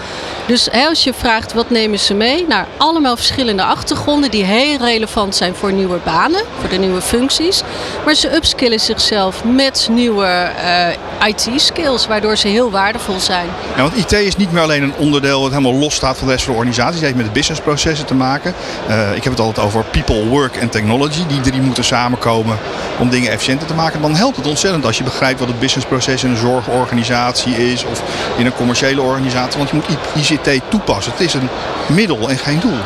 [0.48, 2.46] Dus als je vraagt wat nemen ze mee?
[2.48, 7.64] Nou, allemaal verschillende achtergronden die heel relevant zijn voor nieuwe banen, voor de nieuwe functies.
[8.06, 13.48] Maar ze upskillen zichzelf met nieuwe eh, IT-skills, waardoor ze heel waardevol zijn.
[13.76, 16.34] Ja, want IT is niet meer alleen een onderdeel dat helemaal los staat van de
[16.34, 16.94] rest van de organisatie.
[16.94, 18.54] Het heeft met de businessprocessen te maken.
[18.90, 21.28] Uh, ik heb het altijd over people, work en technology.
[21.28, 22.58] Die drie moeten samenkomen
[23.00, 24.02] om dingen efficiënter te maken.
[24.02, 28.04] Dan helpt het ontzettend als je begrijpt wat het businessproces in een zorgorganisatie is of
[28.38, 29.58] in een commerciële organisatie.
[29.58, 31.12] Want je moet ICT toepassen.
[31.12, 31.50] Het is een
[31.88, 32.80] middel en geen doel.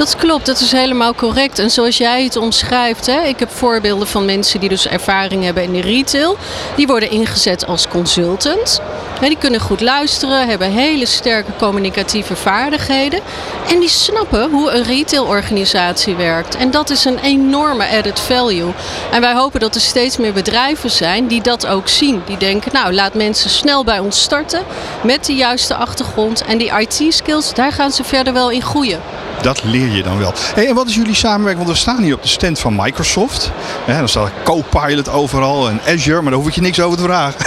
[0.00, 1.58] Dat klopt, dat is helemaal correct.
[1.58, 5.62] En zoals jij het omschrijft, hè, ik heb voorbeelden van mensen die dus ervaring hebben
[5.62, 6.36] in de retail.
[6.76, 8.80] Die worden ingezet als consultant.
[9.20, 13.20] die kunnen goed luisteren, hebben hele sterke communicatieve vaardigheden.
[13.68, 16.56] En die snappen hoe een retailorganisatie werkt.
[16.56, 18.72] En dat is een enorme added value.
[19.10, 22.22] En wij hopen dat er steeds meer bedrijven zijn die dat ook zien.
[22.26, 24.62] Die denken, nou laat mensen snel bij ons starten
[25.02, 26.44] met de juiste achtergrond.
[26.44, 29.00] En die IT-skills, daar gaan ze verder wel in groeien
[29.42, 30.32] dat leer je dan wel.
[30.54, 31.64] En wat is jullie samenwerking?
[31.64, 33.50] Want we staan hier op de stand van Microsoft.
[33.86, 37.46] Ja, dan staat Copilot overal en Azure, maar daar hoef je niks over te vragen.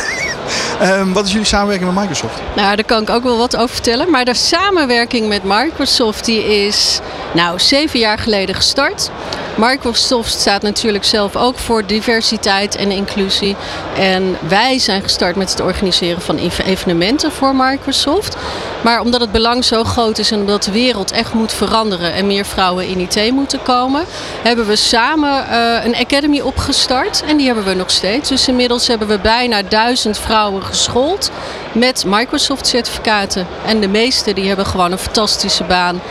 [0.81, 2.41] Um, wat is jullie samenwerking met Microsoft?
[2.55, 4.09] Nou, daar kan ik ook wel wat over vertellen.
[4.09, 6.99] Maar de samenwerking met Microsoft die is
[7.33, 9.11] nou, zeven jaar geleden gestart.
[9.57, 13.55] Microsoft staat natuurlijk zelf ook voor diversiteit en inclusie.
[13.97, 18.37] En wij zijn gestart met het organiseren van evenementen voor Microsoft.
[18.83, 22.27] Maar omdat het belang zo groot is en omdat de wereld echt moet veranderen en
[22.27, 24.05] meer vrouwen in IT moeten komen,
[24.43, 27.23] hebben we samen uh, een academy opgestart.
[27.27, 28.29] En die hebben we nog steeds.
[28.29, 31.31] Dus inmiddels hebben we bijna duizend vrouwen geschoold
[31.71, 33.47] met Microsoft certificaten.
[33.65, 36.01] En de meeste die hebben gewoon een fantastische baan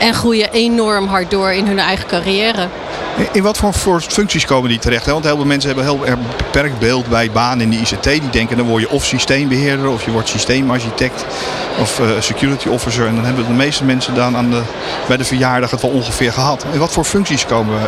[0.00, 2.68] en groeien enorm hard door in hun eigen carrière.
[3.32, 5.06] In wat voor functies komen die terecht?
[5.06, 8.04] Want heel veel mensen hebben heel beperkt beeld bij banen in de ICT.
[8.04, 11.24] Die denken dan word je of systeembeheerder of je wordt systeemarchitect
[11.80, 13.06] of uh, security officer.
[13.06, 14.62] En dan hebben de meeste mensen dan aan de,
[15.08, 16.64] bij de verjaardag het wel ongeveer gehad.
[16.72, 17.80] In wat voor functies komen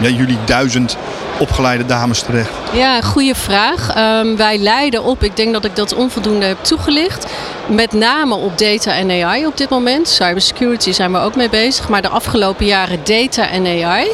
[0.00, 0.96] uh, jullie duizend
[1.38, 2.50] opgeleide dames terecht?
[2.72, 3.96] Ja, goede vraag.
[3.98, 7.26] Um, wij leiden op, ik denk dat ik dat onvoldoende heb toegelicht.
[7.66, 10.08] Met name op data en AI op dit moment.
[10.08, 11.88] Cybersecurity zijn we ook mee bezig.
[11.88, 14.06] Maar de afgelopen jaren data en AI.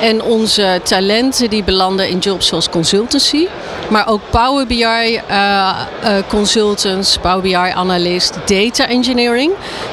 [0.00, 3.46] En onze talenten die belanden in jobs zoals consultancy.
[3.92, 9.52] Maar ook Power BI uh, uh, consultants, Power BI analyst, data engineering.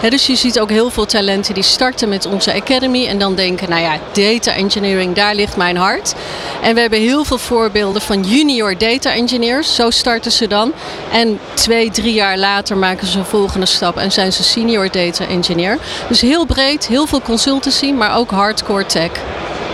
[0.09, 3.07] dus je ziet ook heel veel talenten die starten met onze academy.
[3.07, 6.15] En dan denken, nou ja, data engineering, daar ligt mijn hart.
[6.61, 9.75] En we hebben heel veel voorbeelden van junior data engineers.
[9.75, 10.73] Zo starten ze dan.
[11.11, 15.25] En twee, drie jaar later maken ze een volgende stap en zijn ze senior data
[15.25, 15.77] engineer.
[16.07, 19.11] Dus heel breed, heel veel consultancy, maar ook hardcore tech.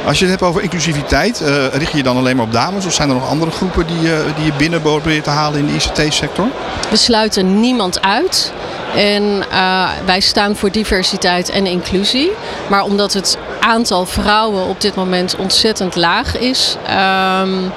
[0.06, 2.86] Als je het hebt over inclusiviteit, uh, richt je je dan alleen maar op dames
[2.86, 5.66] of zijn er nog andere groepen die, uh, die je binnen probeert te halen in
[5.66, 6.48] de ICT-sector?
[6.90, 8.54] We sluiten niemand uit.
[8.96, 12.32] En uh, wij staan voor diversiteit en inclusie.
[12.70, 17.72] Maar omdat het aantal vrouwen op dit moment ontzettend laag is, um,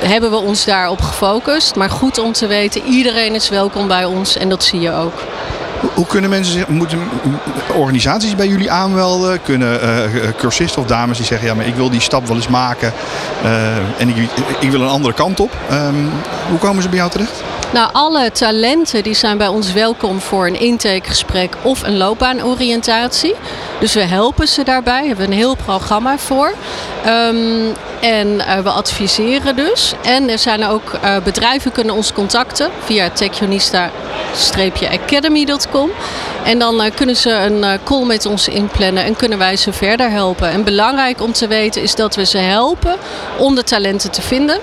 [0.00, 1.74] hebben we ons daarop gefocust.
[1.74, 5.22] Maar goed om te weten, iedereen is welkom bij ons en dat zie je ook.
[5.94, 6.98] Hoe kunnen mensen moeten
[7.74, 9.42] organisaties bij jullie aanmelden?
[9.42, 12.48] Kunnen uh, cursisten of dames die zeggen, ja, maar ik wil die stap wel eens
[12.48, 12.92] maken
[13.44, 14.16] uh, en ik,
[14.60, 15.50] ik, wil een andere kant op.
[15.72, 16.10] Um,
[16.48, 17.42] hoe komen ze bij jou terecht?
[17.72, 23.34] Nou, alle talenten die zijn bij ons welkom voor een intakegesprek of een loopbaanoriëntatie.
[23.80, 26.54] Dus we helpen ze daarbij, hebben een heel programma voor.
[27.06, 29.92] Um, en uh, we adviseren dus.
[30.02, 35.90] En er zijn ook uh, bedrijven kunnen ons contacten via techionista-academy.com.
[36.44, 40.10] En dan uh, kunnen ze een call met ons inplannen en kunnen wij ze verder
[40.10, 40.50] helpen.
[40.50, 42.96] En belangrijk om te weten is dat we ze helpen
[43.38, 44.58] om de talenten te vinden.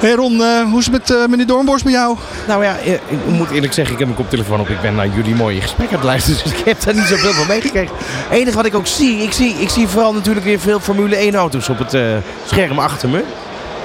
[0.00, 2.16] Hey Ron, eh, hoe is het met eh, meneer Doornbos bij jou?
[2.46, 4.68] Nou ja, eh, ik moet eerlijk zeggen, ik heb mijn koptelefoon op.
[4.68, 7.32] Ik ben naar jullie mooie gesprek aan het luisteren, dus ik heb daar niet zoveel
[7.32, 7.94] van meegekregen.
[7.98, 11.16] Het enige wat ik ook zie, ik zie, ik zie vooral natuurlijk weer veel Formule
[11.16, 12.02] 1 auto's op het eh,
[12.46, 13.24] scherm achter me.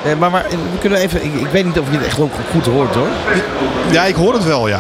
[0.08, 2.20] Eh, maar, maar eh, we kunnen even, ik, ik weet niet of je het echt
[2.20, 3.08] ook goed hoort hoor.
[3.92, 4.80] Ja, ik hoor het wel, ja.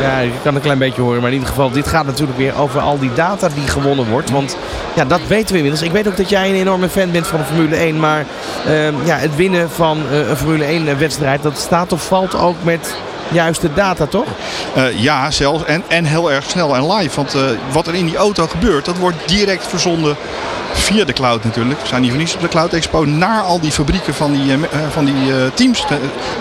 [0.00, 2.58] Ja, ik kan een klein beetje horen, maar in ieder geval, dit gaat natuurlijk weer
[2.58, 4.30] over al die data die gewonnen wordt.
[4.30, 4.56] Want
[4.94, 5.82] ja, dat weten we inmiddels.
[5.82, 8.24] Ik weet ook dat jij een enorme fan bent van de Formule 1, maar
[8.66, 12.56] ehm, ja, het winnen van eh, een Formule 1 wedstrijd, dat staat of valt ook
[12.62, 12.94] met
[13.32, 14.26] juiste data, toch?
[14.74, 15.64] Eh, ja, zelfs.
[15.64, 17.16] En, en heel erg snel en live.
[17.16, 20.16] Want eh, wat er in die auto gebeurt, dat wordt direct verzonden
[20.72, 21.80] via de cloud natuurlijk.
[21.80, 23.04] We zijn hier voor niets op de Cloud Expo.
[23.04, 24.58] Naar al die fabrieken van die, eh,
[24.90, 25.84] van die teams.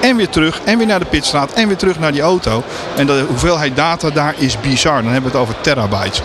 [0.02, 0.60] En weer terug.
[0.64, 1.54] En weer naar de pitstraat.
[1.54, 2.64] En weer terug naar die auto.
[2.96, 5.02] En de hoeveelheid data daar is bizar.
[5.04, 6.22] Dan hebben we het over terabytes.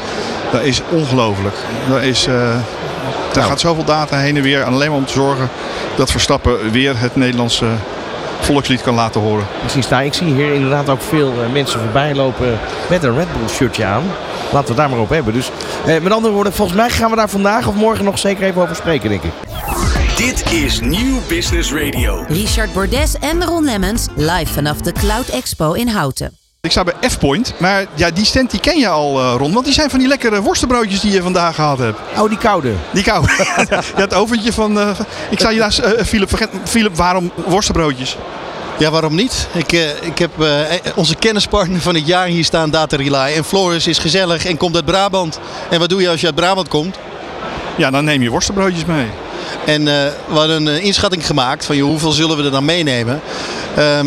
[0.52, 1.56] Dat is ongelooflijk.
[1.88, 2.26] Dat is...
[2.26, 2.56] eh
[3.36, 4.64] er gaat zoveel data heen en weer.
[4.64, 5.48] Alleen maar om te zorgen
[5.96, 7.66] dat Verstappen weer het Nederlandse
[8.40, 9.46] volkslied kan laten horen.
[9.62, 12.58] Misschien sta ik zie hier inderdaad ook veel eh, mensen voorbij lopen
[12.90, 14.02] met een Red Bull shirtje aan.
[14.52, 15.32] Laten we het daar maar op hebben.
[15.32, 15.50] Dus
[15.86, 18.62] eh, met andere woorden, volgens mij gaan we daar vandaag of morgen nog zeker even
[18.62, 19.32] over spreken, denk ik.
[20.16, 22.24] Dit is Nieuw Business Radio.
[22.28, 26.43] Richard Bordes en Ron Lemmens live vanaf de Cloud Expo in Houten.
[26.64, 29.52] Ik sta bij F-Point, maar ja, die stand die ken je al, eh, Ron.
[29.52, 31.98] Want die zijn van die lekkere worstenbroodjes die je vandaag gehad hebt.
[32.18, 32.72] Oh, die koude.
[32.92, 33.26] Die kou.
[33.70, 34.78] ja, het oventje van...
[34.80, 34.88] eh,
[35.30, 38.16] ik zei je daar, eh, Philip, vergeet- Philip, waarom worstenbroodjes?
[38.78, 39.48] Ja, waarom niet?
[39.52, 40.48] Ik, eh, ik heb eh,
[40.94, 43.34] onze kennispartner van het jaar hier staan, Data Relay.
[43.34, 45.38] En Floris is gezellig en komt uit Brabant.
[45.70, 46.96] En wat doe je als je uit Brabant komt?
[47.76, 49.06] Ja, dan neem je worstenbroodjes mee.
[49.66, 49.94] En eh,
[50.26, 53.20] we hadden een inschatting gemaakt van joh, hoeveel zullen we er dan meenemen.
[53.76, 54.06] Ehm,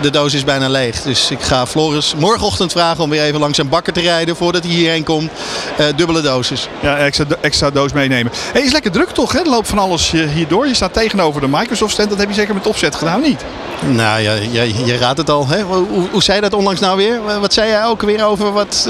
[0.00, 1.02] de doos is bijna leeg.
[1.02, 4.62] Dus ik ga Floris morgenochtend vragen om weer even langs zijn bakker te rijden voordat
[4.62, 5.30] hij hierheen komt.
[5.76, 6.68] Eh, dubbele dosis.
[6.80, 8.32] Ja, extra, extra doos meenemen.
[8.52, 9.38] hey, is lekker druk toch, hè?
[9.38, 10.66] Er loopt van alles eh, hierdoor.
[10.66, 12.08] Je staat tegenover de Microsoft stand.
[12.08, 13.44] Dat heb je zeker met opzet gedaan, niet?
[13.80, 15.46] Nou ja, je, je raadt het al.
[15.48, 15.62] Hè?
[15.62, 17.40] Hoe, hoe, hoe zei je dat onlangs nou weer?
[17.40, 18.88] Wat zei jij ook weer over wat...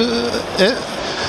[0.57, 0.67] eh?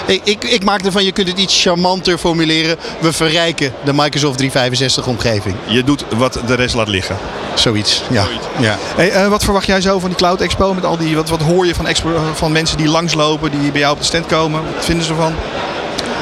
[0.06, 2.78] Ik, ik, ik maak ervan, je kunt het iets charmanter formuleren.
[3.00, 5.56] We verrijken de Microsoft 365 omgeving.
[5.68, 7.18] Je doet wat de rest laat liggen.
[7.54, 8.28] Zoiets, ja.
[8.60, 8.78] ja.
[8.96, 10.74] Hey, eh, wat verwacht jij zo van die Cloud Expo?
[10.74, 13.80] Met al die, wat, wat hoor je van, expo, van mensen die langslopen, die bij
[13.80, 14.62] jou op de stand komen?
[14.76, 15.34] Wat vinden ze ervan?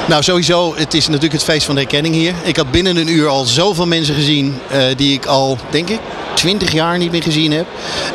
[0.08, 2.34] Nou, sowieso, het is natuurlijk het feest van de herkenning hier.
[2.42, 5.98] Ik had binnen een uur al zoveel mensen gezien eh, die ik al, denk ik,
[6.34, 7.66] 20 jaar niet meer gezien heb.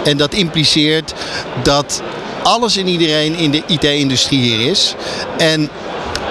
[0.04, 1.14] En dat impliceert
[1.64, 2.02] dat
[2.48, 4.96] alles en iedereen in de IT-industrie hier is.
[5.38, 5.70] En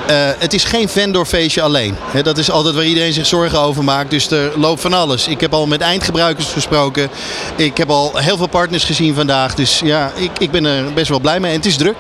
[0.07, 1.97] eh, het is geen vendorfeestje alleen.
[2.23, 4.11] Dat is altijd waar iedereen zich zorgen over maakt.
[4.11, 5.29] Dus er loopt van alles.
[5.29, 7.09] Ik heb al met eindgebruikers gesproken.
[7.57, 9.55] Ik heb al heel veel partners gezien vandaag.
[9.55, 11.51] Dus ja, ik, ik ben er best wel blij mee.
[11.51, 11.97] En het is druk.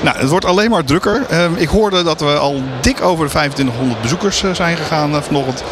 [0.00, 1.26] Nou, het wordt alleen maar drukker.
[1.28, 5.22] Ehm, ik hoorde dat we al dik over de 2500 bezoekers eh, zijn gegaan eh,
[5.22, 5.62] vanochtend.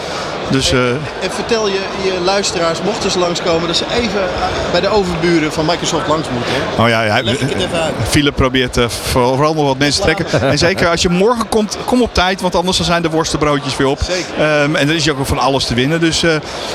[0.51, 4.81] Dus eh, En vertel je, je luisteraars, mochten ze langskomen, dat ze even eh, bij
[4.81, 6.53] de overburen van Microsoft langs moeten.
[6.55, 6.83] Hè?
[6.83, 7.95] Oh ja, ja Leg ik het even uit.
[8.09, 10.41] Philip probeert eh, vooral nog wat mensen te trekken.
[10.51, 13.87] En zeker als je morgen komt, kom op tijd, want anders zijn de worstenbroodjes weer
[13.87, 14.01] op.
[14.39, 16.01] Ehm, en er is ook van alles te winnen.
[16.01, 16.31] Dus eh,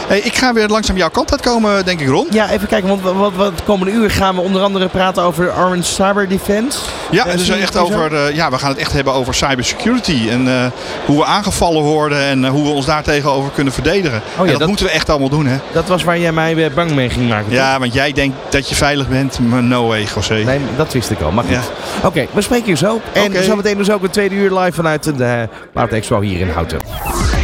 [0.07, 2.27] hey, ik ga weer langzaam jouw kant uitkomen, denk ik, Ron.
[2.31, 5.23] Ja, even kijken, want wat, wat, wat de komende uur gaan we onder andere praten
[5.23, 6.79] over Orange Cyber Defense.
[7.11, 10.27] Ja, Eh, dus echt over, eh, ja, we gaan het echt hebben over cybersecurity.
[10.29, 10.65] En eh,
[11.05, 14.21] hoe we aangevallen worden en eh, hoe we ons daar tegenover kunnen verdedigen.
[14.35, 15.57] ja, en dat, dat- moeten we echt allemaal doen, hè?
[15.73, 17.51] Dat was waar jij mij weer bang mee ging maken.
[17.51, 20.33] Ja, want jij denkt dat je veilig bent, maar no way, José.
[20.33, 21.31] Nee, dat wist ik al.
[21.31, 21.53] Maar goed.
[21.53, 21.61] Ja.
[22.07, 23.01] Oké, we spreken je zo.
[23.13, 26.79] En zometeen dus ook een tweede uur live vanuit de Cloud Expo hier in Houten.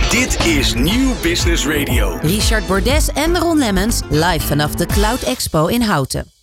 [0.09, 2.17] Dit is Nieuw Business Radio.
[2.21, 6.34] Richard Bordes en Ron Lemmens live vanaf de Cloud Expo in Houten.